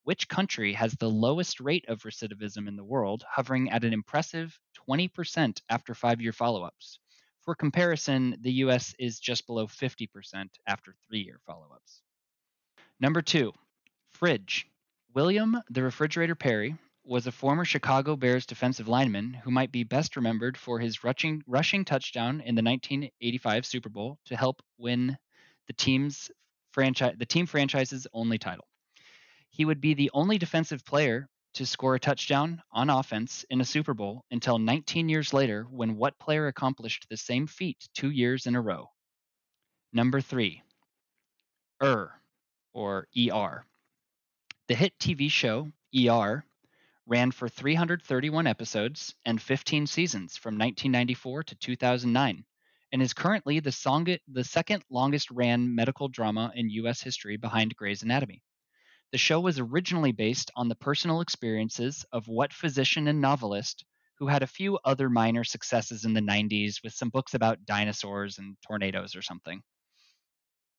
[0.04, 4.60] Which country has the lowest rate of recidivism in the world, hovering at an impressive
[4.90, 7.00] 20% after five year follow ups?
[7.42, 12.02] For comparison, the US is just below 50% after three year follow ups.
[13.00, 13.54] Number two,
[14.14, 14.68] fridge.
[15.14, 16.76] William the Refrigerator Perry
[17.06, 21.44] was a former Chicago Bears defensive lineman who might be best remembered for his rushing,
[21.48, 25.18] rushing touchdown in the 1985 Super Bowl to help win
[25.68, 26.30] the team's
[26.72, 28.66] franchise the team franchise's only title.
[29.54, 33.66] He would be the only defensive player to score a touchdown on offense in a
[33.66, 38.48] Super Bowl until 19 years later when what player accomplished the same feat 2 years
[38.48, 38.90] in a row?
[39.94, 40.64] Number 3.
[41.84, 42.20] ER
[42.74, 43.66] or ER.
[44.70, 46.44] The hit TV show ER
[47.06, 52.44] ran for 331 episodes and 15 seasons from 1994 to 2009
[52.92, 57.76] and is currently the, song- the second longest ran medical drama in US history behind
[57.76, 58.42] Grey's Anatomy.
[59.14, 63.86] The show was originally based on the personal experiences of what physician and novelist
[64.16, 68.40] who had a few other minor successes in the 90s with some books about dinosaurs
[68.40, 69.62] and tornadoes or something.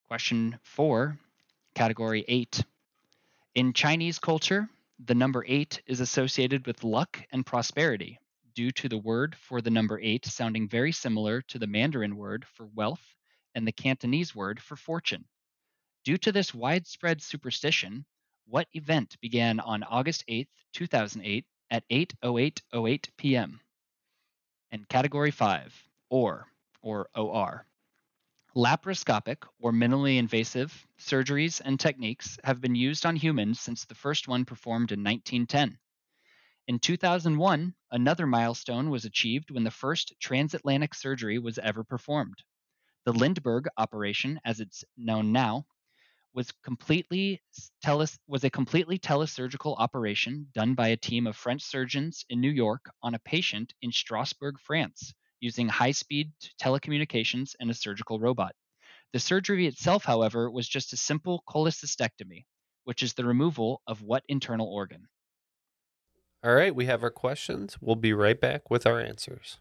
[0.09, 1.17] Question four,
[1.77, 2.61] category eight.
[3.55, 4.69] In Chinese culture,
[4.99, 8.19] the number eight is associated with luck and prosperity
[8.57, 12.45] due to the word for the number eight sounding very similar to the Mandarin word
[12.57, 13.15] for wealth
[13.55, 15.25] and the Cantonese word for fortune.
[16.03, 18.05] Due to this widespread superstition,
[18.47, 23.61] what event began on August 8, 2008 at 8:08:08 p.m.?
[24.71, 26.47] And category 5, OR
[26.83, 27.67] or OR.
[28.55, 34.29] Laparoscopic or minimally invasive surgeries and techniques have been used on humans since the first
[34.29, 35.79] one performed in 1910.
[36.69, 42.43] In 2001, another milestone was achieved when the first transatlantic surgery was ever performed.
[43.05, 45.67] The Lindbergh operation, as it's known now,
[46.35, 47.41] was completely
[48.27, 52.91] was a completely telesurgical operation done by a team of French surgeons in New York
[53.03, 58.53] on a patient in Strasbourg, France, using high-speed telecommunications and a surgical robot.
[59.13, 62.47] The surgery itself, however, was just a simple cholecystectomy,
[62.83, 65.07] which is the removal of what internal organ?
[66.43, 67.79] All right, we have our questions.
[67.81, 69.61] We'll be right back with our answers.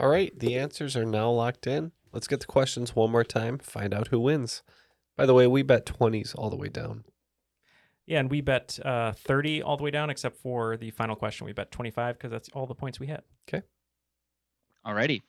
[0.00, 1.92] All right, the answers are now locked in.
[2.12, 4.62] Let's get the questions one more time, find out who wins.
[5.16, 7.04] By the way, we bet 20s all the way down.
[8.06, 11.46] Yeah, and we bet uh, 30 all the way down, except for the final question.
[11.46, 13.22] We bet 25 because that's all the points we had.
[13.48, 13.64] Okay.
[14.86, 15.22] Alrighty.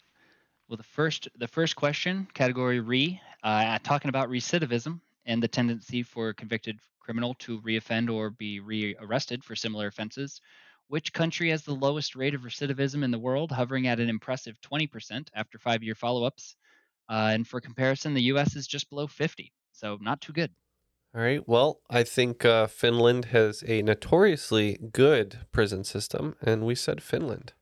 [0.67, 6.03] Well, the first the first question, category re, uh, talking about recidivism and the tendency
[6.03, 10.41] for a convicted criminal to reoffend or be rearrested for similar offenses.
[10.87, 14.59] Which country has the lowest rate of recidivism in the world, hovering at an impressive
[14.61, 16.55] 20% after five-year follow-ups?
[17.09, 18.55] Uh, and for comparison, the U.S.
[18.55, 20.51] is just below 50, so not too good.
[21.15, 21.47] All right.
[21.47, 27.53] Well, I think uh, Finland has a notoriously good prison system, and we said Finland.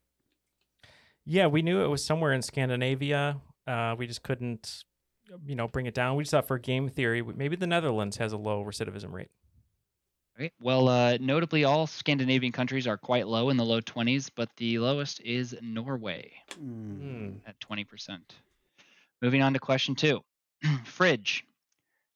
[1.26, 3.40] Yeah, we knew it was somewhere in Scandinavia.
[3.68, 4.84] Uh, we just couldn't,
[5.46, 6.18] you know, bring it down.
[6.18, 9.30] We just thought for game theory, maybe the Netherlands has a low recidivism rate.
[10.38, 10.54] Right.
[10.60, 14.80] Well, uh, notably, all Scandinavian countries are quite low in the low 20s, but the
[14.80, 17.42] lowest is Norway Mm.
[17.46, 18.36] at 20%.
[19.22, 20.22] Moving on to question two
[20.86, 21.46] Fridge.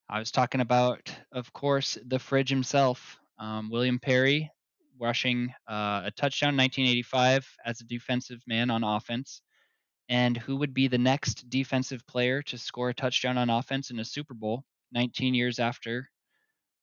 [0.10, 4.50] I was talking about, of course, the Fridge himself, um, William Perry,
[5.00, 9.42] rushing uh, a touchdown 1985 as a defensive man on offense?
[10.10, 14.00] And who would be the next defensive player to score a touchdown on offense in
[14.00, 16.10] a Super Bowl 19 years after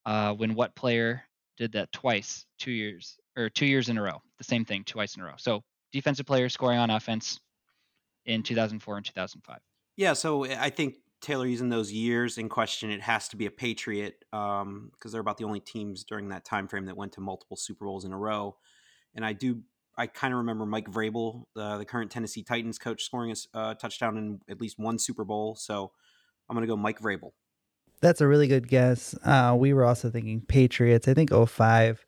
[0.06, 1.22] uh, when what player
[1.56, 5.16] did that twice, two years or two years in a row, the same thing twice
[5.16, 5.34] in a row.
[5.36, 7.40] So defensive player scoring on offense
[8.26, 9.58] in 2004 and 2005.
[9.96, 13.50] Yeah, so I think Taylor using those years in question, it has to be a
[13.50, 17.20] Patriot because um, they're about the only teams during that time frame that went to
[17.20, 18.56] multiple Super Bowls in a row.
[19.14, 19.62] And I do,
[19.96, 23.74] I kind of remember Mike Vrabel, uh, the current Tennessee Titans coach, scoring a uh,
[23.74, 25.54] touchdown in at least one Super Bowl.
[25.54, 25.92] So
[26.48, 27.30] I'm going to go Mike Vrabel.
[28.00, 29.14] That's a really good guess.
[29.24, 31.08] Uh, we were also thinking Patriots.
[31.08, 32.04] I think 05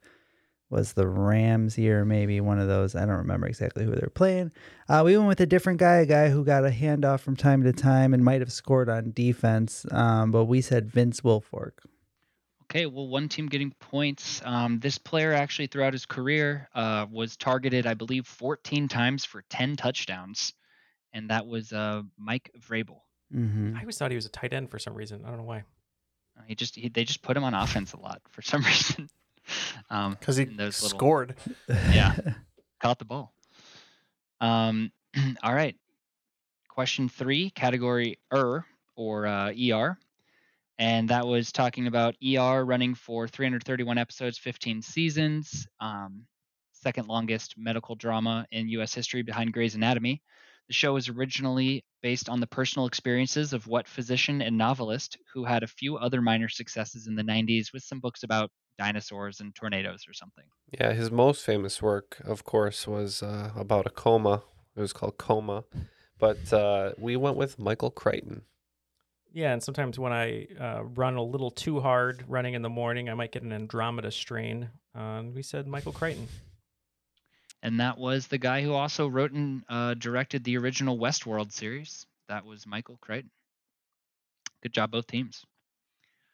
[0.68, 2.94] was the Rams year, maybe one of those.
[2.94, 4.50] I don't remember exactly who they're playing.
[4.88, 7.62] Uh, we went with a different guy, a guy who got a handoff from time
[7.62, 9.86] to time and might have scored on defense.
[9.90, 11.72] Um, but we said Vince Wilfork.
[12.64, 14.42] Okay, well, one team getting points.
[14.44, 19.44] Um, this player actually, throughout his career, uh, was targeted, I believe, 14 times for
[19.50, 20.52] 10 touchdowns,
[21.12, 23.02] and that was uh, Mike Vrabel.
[23.32, 23.76] Mm-hmm.
[23.76, 25.22] I always thought he was a tight end for some reason.
[25.24, 25.62] I don't know why.
[26.46, 29.08] He just he, they just put him on offense a lot for some reason.
[29.90, 31.34] Um, because he those little, scored.
[31.68, 32.16] Yeah,
[32.80, 33.32] caught the ball.
[34.40, 34.92] Um,
[35.42, 35.76] all right.
[36.68, 38.64] Question three, category ER
[38.96, 39.96] or uh, ER,
[40.78, 45.66] and that was talking about ER running for 331 episodes, 15 seasons.
[45.80, 46.26] Um,
[46.72, 48.94] second longest medical drama in U.S.
[48.94, 50.22] history behind Grey's Anatomy.
[50.68, 55.44] The show was originally based on the personal experiences of what physician and novelist who
[55.44, 59.54] had a few other minor successes in the 90s with some books about dinosaurs and
[59.54, 60.44] tornadoes or something.
[60.72, 64.42] Yeah, his most famous work, of course, was uh, about a coma.
[64.76, 65.64] It was called Coma.
[66.18, 68.42] But uh, we went with Michael Crichton.
[69.32, 73.10] Yeah, and sometimes when I uh, run a little too hard running in the morning,
[73.10, 74.70] I might get an Andromeda strain.
[74.94, 76.26] Uh, and we said Michael Crichton.
[77.62, 82.06] And that was the guy who also wrote and uh, directed the original Westworld series.
[82.28, 83.30] That was Michael Crichton.
[84.62, 85.44] Good job, both teams.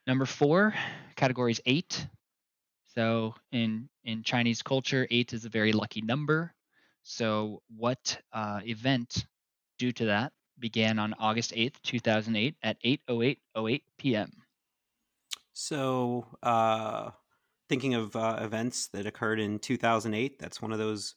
[0.07, 0.75] Number four,
[1.17, 2.07] categories eight.
[2.95, 6.55] So in in Chinese culture, eight is a very lucky number.
[7.03, 9.27] So what uh, event
[9.79, 14.31] due to that began on August 8th, 2008 at 8:08:08 p.m.
[15.53, 17.11] So, uh,
[17.73, 21.15] thinking of uh, events that occurred in 2008, that's one of those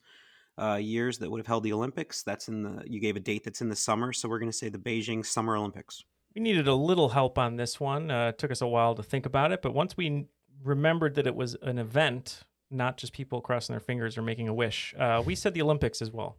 [0.57, 2.23] uh, years that would have held the Olympics.
[2.23, 4.57] That's in the you gave a date that's in the summer, so we're going to
[4.57, 6.05] say the Beijing Summer Olympics.
[6.33, 8.09] We needed a little help on this one.
[8.09, 10.27] Uh, it took us a while to think about it, but once we
[10.63, 14.53] remembered that it was an event, not just people crossing their fingers or making a
[14.53, 16.37] wish, uh, we said the Olympics as well.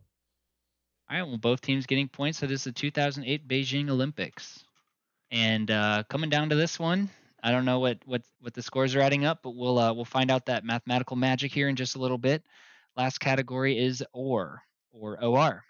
[1.11, 2.41] All right, well, both teams getting points.
[2.41, 4.65] That is the 2008 Beijing Olympics.
[5.31, 7.11] And uh, coming down to this one,
[7.47, 10.05] I don't know what, what, what the scores are adding up, but we'll uh, we'll
[10.05, 12.43] find out that mathematical magic here in just a little bit.
[12.97, 15.63] Last category is OR or OR,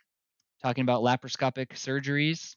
[0.62, 2.56] talking about laparoscopic surgeries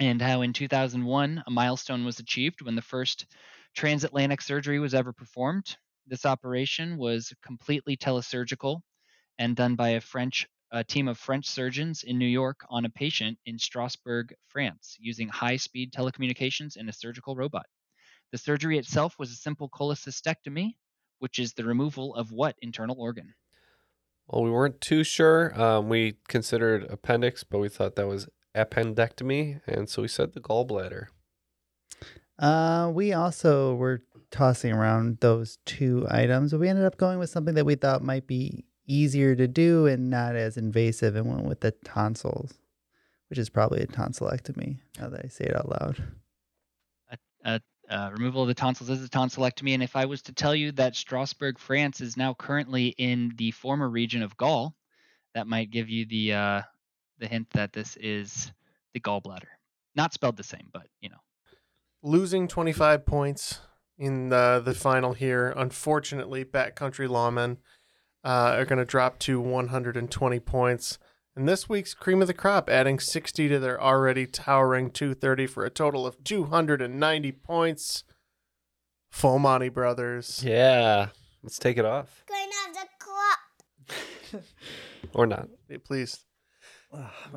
[0.00, 3.24] and how in 2001 a milestone was achieved when the first
[3.74, 5.74] transatlantic surgery was ever performed.
[6.06, 8.82] This operation was completely telesurgical
[9.38, 12.90] and done by a French a team of French surgeons in New York on a
[12.90, 17.64] patient in Strasbourg, France, using high-speed telecommunications and a surgical robot.
[18.32, 20.74] The surgery itself was a simple cholecystectomy,
[21.18, 23.34] which is the removal of what internal organ?
[24.26, 25.60] Well, we weren't too sure.
[25.60, 30.40] Um, we considered appendix, but we thought that was appendectomy, and so we said the
[30.40, 31.06] gallbladder.
[32.38, 37.30] Uh, we also were tossing around those two items, but we ended up going with
[37.30, 41.44] something that we thought might be easier to do and not as invasive, and went
[41.44, 42.54] with the tonsils,
[43.28, 44.78] which is probably a tonsillectomy.
[44.98, 46.02] Now that I say it out loud.
[47.44, 47.58] Uh,
[47.92, 49.74] uh, removal of the tonsils is a tonsillectomy.
[49.74, 53.50] And if I was to tell you that Strasbourg, France, is now currently in the
[53.50, 54.74] former region of Gaul,
[55.34, 56.62] that might give you the uh,
[57.18, 58.52] the hint that this is
[58.94, 59.48] the gallbladder.
[59.94, 61.16] Not spelled the same, but you know.
[62.02, 63.60] Losing 25 points
[63.98, 65.52] in the, the final here.
[65.56, 67.58] Unfortunately, backcountry lawmen
[68.24, 70.98] uh, are going to drop to 120 points.
[71.34, 75.64] And this week's cream of the crop, adding 60 to their already towering 230 for
[75.64, 78.04] a total of 290 points.
[79.10, 80.42] Full Monty Brothers.
[80.44, 81.08] Yeah,
[81.42, 82.24] let's take it off.
[82.26, 84.42] Cream of the crop.
[85.14, 85.48] Or not.
[85.68, 86.24] Hey, please.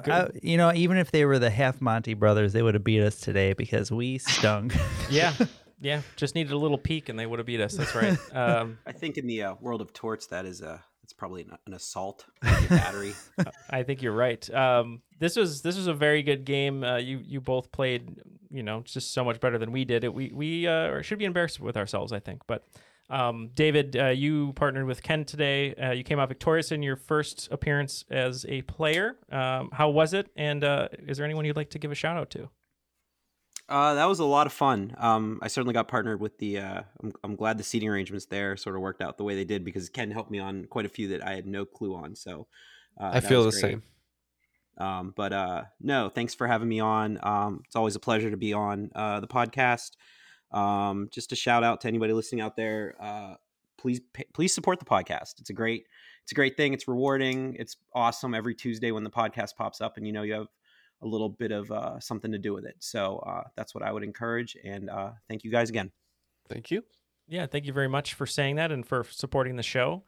[0.06, 3.02] I, you know, even if they were the half Monty brothers, they would have beat
[3.02, 4.72] us today because we stung.
[5.10, 5.34] Yeah,
[5.82, 6.02] yeah.
[6.16, 7.76] Just needed a little peek, and they would have beat us.
[7.76, 8.18] That's right.
[8.34, 11.56] Um, I think in the uh, world of torts, that is a that's probably an,
[11.68, 13.14] an assault, like a battery.
[13.70, 14.50] I think you're right.
[14.52, 16.84] Um, this was this was a very good game.
[16.84, 18.20] Uh, you you both played,
[18.50, 20.04] you know, just so much better than we did.
[20.04, 22.42] It we we uh, should be embarrassed with ourselves, I think.
[22.48, 22.66] But
[23.08, 25.76] Um, David, uh, you partnered with Ken today.
[25.76, 29.18] Uh, you came out victorious in your first appearance as a player.
[29.32, 30.32] Um, how was it?
[30.36, 32.50] And uh, is there anyone you'd like to give a shout out to?
[33.68, 34.94] Uh, that was a lot of fun.
[34.98, 36.60] Um, I certainly got partnered with the.
[36.60, 39.44] Uh, I'm, I'm glad the seating arrangements there sort of worked out the way they
[39.44, 42.16] did because Ken helped me on quite a few that I had no clue on.
[42.16, 42.48] So
[43.00, 43.62] uh, I feel the great.
[43.62, 43.84] same.
[44.78, 47.20] Um, but uh, no, thanks for having me on.
[47.24, 49.92] Um, it's always a pleasure to be on uh, the podcast.
[50.52, 52.96] Um, just a shout out to anybody listening out there.
[53.00, 53.36] Uh,
[53.78, 54.02] please,
[54.34, 55.40] please support the podcast.
[55.40, 55.86] It's a great,
[56.24, 56.74] it's a great thing.
[56.74, 57.56] It's rewarding.
[57.58, 60.48] It's awesome every Tuesday when the podcast pops up, and you know you have
[61.02, 62.76] a little bit of uh, something to do with it.
[62.80, 64.58] So uh, that's what I would encourage.
[64.64, 65.92] And uh, thank you guys again.
[66.50, 66.84] Thank you.
[67.28, 70.04] Yeah, thank you very much for saying that and for supporting the show.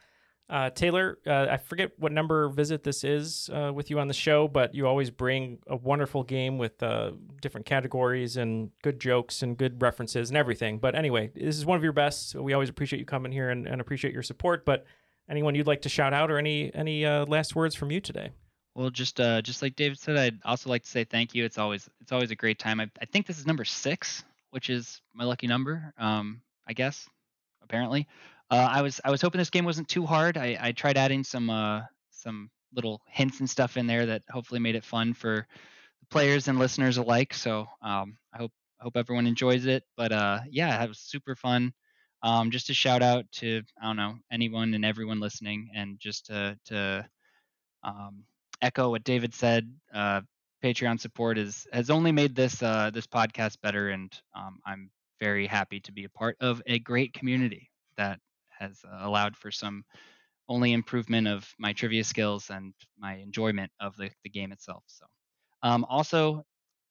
[0.49, 4.13] Uh, Taylor, uh, I forget what number visit this is uh, with you on the
[4.13, 7.11] show, but you always bring a wonderful game with uh,
[7.41, 10.79] different categories and good jokes and good references and everything.
[10.79, 12.33] But anyway, this is one of your best.
[12.33, 14.65] We always appreciate you coming here and, and appreciate your support.
[14.65, 14.85] But
[15.29, 18.31] anyone you'd like to shout out or any any uh, last words from you today?
[18.77, 21.43] Well, just uh, just like David said, I'd also like to say thank you.
[21.43, 22.79] It's always it's always a great time.
[22.79, 25.95] I, I think this is number six, which is my lucky number.
[25.97, 27.09] Um, I guess
[27.63, 28.07] apparently.
[28.51, 30.37] Uh, I was I was hoping this game wasn't too hard.
[30.37, 31.81] I, I tried adding some uh,
[32.11, 35.47] some little hints and stuff in there that hopefully made it fun for
[36.11, 37.33] players and listeners alike.
[37.33, 39.85] So um, I hope hope everyone enjoys it.
[39.97, 41.73] But uh, yeah, it was super fun.
[42.21, 46.27] Um, just a shout out to I don't know anyone and everyone listening, and just
[46.27, 47.09] to to
[47.81, 48.23] um,
[48.61, 49.71] echo what David said.
[49.93, 50.21] Uh,
[50.63, 54.89] Patreon support is has only made this uh, this podcast better, and um, I'm
[55.19, 58.19] very happy to be a part of a great community that
[58.59, 59.83] has uh, allowed for some
[60.49, 64.83] only improvement of my trivia skills and my enjoyment of the, the game itself.
[64.87, 65.05] So,
[65.63, 66.43] um, also,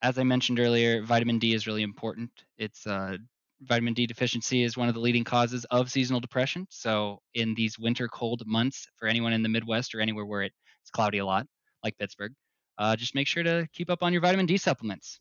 [0.03, 2.31] as I mentioned earlier, vitamin D is really important.
[2.59, 3.17] It's uh,
[3.63, 6.67] vitamin D deficiency is one of the leading causes of seasonal depression.
[6.71, 10.53] So, in these winter cold months, for anyone in the Midwest or anywhere where it,
[10.83, 11.47] it's cloudy a lot,
[11.87, 12.33] like Pittsburgh,
[12.79, 15.21] uh, just make sure to keep up on your vitamin D supplements.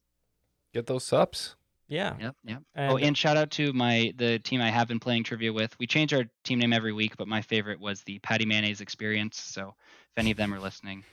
[0.74, 1.56] Get those subs.
[1.88, 2.16] Yeah.
[2.20, 2.36] Yep.
[2.46, 2.64] Yep.
[2.74, 5.78] And- oh, and shout out to my the team I have been playing trivia with.
[5.80, 9.38] We change our team name every week, but my favorite was the Patty Mayonnaise Experience.
[9.38, 9.76] So
[10.12, 11.04] if any of them are listening,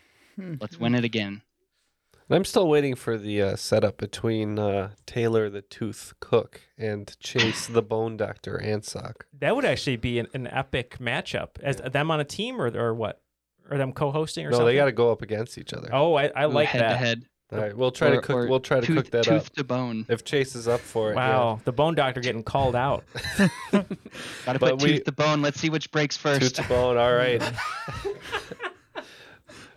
[0.61, 1.43] let's win it again.
[2.31, 7.67] I'm still waiting for the uh, setup between uh, Taylor the Tooth Cook and Chase
[7.67, 9.27] the Bone Doctor Ansock.
[9.39, 11.61] That would actually be an, an epic matchup.
[11.63, 13.21] As them on a team or or what?
[13.71, 14.67] Or them co-hosting or No, something?
[14.75, 15.89] they got to go up against each other.
[15.93, 16.91] Oh, I, I Ooh, like head that.
[16.93, 17.25] to head.
[17.53, 18.49] All right, we'll try to cook.
[18.49, 19.25] We'll try to tooth- cook that up.
[19.43, 19.53] tooth up.
[19.57, 20.07] to bone.
[20.09, 21.17] If Chase is up for it.
[21.17, 21.29] yeah.
[21.37, 23.05] Wow, the bone doctor getting called out.
[23.73, 23.85] Got
[24.55, 25.43] to put we- tooth to bone.
[25.43, 26.41] Let's see which breaks first.
[26.41, 26.97] Tooth to bone.
[26.97, 27.43] All right.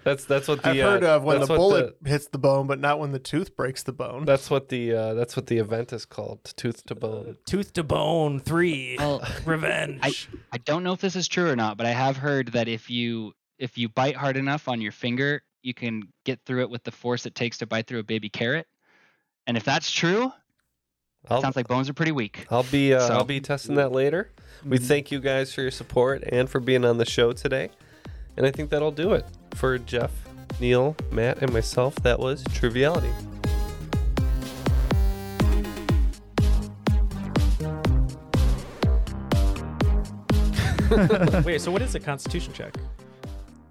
[0.05, 2.37] that's that's what the I've heard uh, of when the that's what bullet hits the
[2.37, 4.23] bone, but not when the tooth breaks the bone.
[4.25, 6.43] That's what the uh, that's what the event is called.
[6.55, 7.37] Tooth to bone.
[7.47, 8.95] Tooth to bone three.
[8.99, 9.99] Well, Revenge.
[10.01, 10.13] I,
[10.53, 12.89] I don't know if this is true or not, but I have heard that if
[12.89, 16.83] you if you bite hard enough on your finger, you can get through it with
[16.83, 18.67] the force it takes to bite through a baby carrot.
[19.47, 20.31] And if that's true,
[21.29, 22.45] I'll, sounds like bones are pretty weak.
[22.51, 24.31] I'll be uh, So- I'll be testing that later.
[24.65, 27.69] We thank you guys for your support and for being on the show today.
[28.37, 30.11] And I think that'll do it for Jeff,
[30.59, 31.95] Neil, Matt, and myself.
[31.97, 33.11] That was Triviality.
[41.45, 42.73] Wait, so what is a constitution check?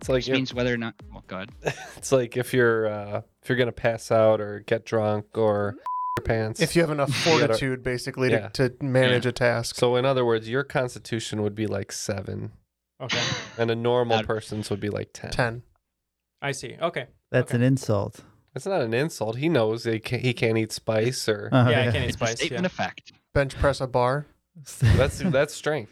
[0.04, 0.94] It's like Which means whether or not.
[1.14, 1.50] Oh God.
[1.96, 5.76] it's like if you're uh, if you're gonna pass out or get drunk or
[6.18, 6.60] your pants.
[6.60, 8.48] If you have enough you gotta- fortitude, basically, Yeah.
[8.48, 9.76] to, to manage a task.
[9.76, 12.52] So in other words, your constitution would be like seven,
[13.00, 13.18] Okay,
[13.58, 15.30] and a normal person's would be like ten.
[15.30, 15.62] Ten.
[16.42, 16.76] I see.
[16.82, 17.06] Okay.
[17.30, 18.20] That's an insult.
[18.52, 19.36] That's not an insult.
[19.38, 22.16] He knows he can't, he can't eat spice or Uh-huh, yeah, I can't eat It's
[22.16, 22.36] a spice.
[22.40, 22.66] statement Yeah.
[22.66, 23.12] of fact.
[23.32, 24.26] Bench press a bar.
[24.82, 25.90] that's that's strength.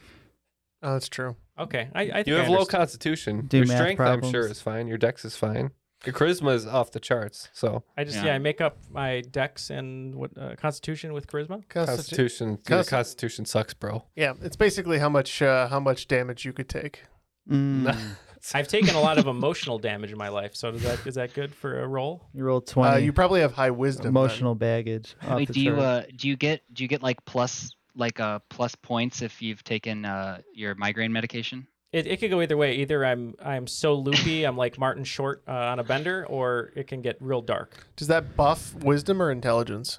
[0.82, 1.34] Oh, that's true.
[1.58, 3.46] Okay, I, I think You I have low constitution.
[3.46, 4.86] Do your math strength, I'm sure, is fine.
[4.86, 5.70] Your dex is fine.
[6.04, 7.48] Your charisma is off the charts.
[7.52, 8.24] So I just yeah.
[8.26, 8.34] Yeah.
[8.34, 11.64] I make up my dex and what uh, constitution with charisma.
[11.68, 14.02] Constitu- constitution, your Consti- constitution sucks, bro.
[14.16, 17.02] Yeah, it's basically how much uh, how much damage you could take.
[17.48, 17.94] Mm.
[18.54, 21.32] I've taken a lot of emotional damage in my life, so does that is that
[21.34, 22.26] good for a roll?
[22.34, 23.04] You rolled Uh, twenty.
[23.04, 24.02] you probably have high wisdom.
[24.02, 24.10] then.
[24.10, 25.14] emotional baggage.
[25.22, 25.80] off Wait, the do you chart.
[25.80, 29.62] uh do you get do you get like plus like uh plus points if you've
[29.64, 31.66] taken uh your migraine medication?
[31.92, 32.76] It, it could go either way.
[32.76, 36.86] Either I'm I'm so loopy, I'm like Martin Short uh, on a bender, or it
[36.86, 37.86] can get real dark.
[37.96, 39.98] Does that buff wisdom or intelligence?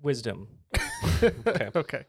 [0.00, 0.48] Wisdom.
[1.22, 1.68] Okay.
[1.76, 2.04] Okay.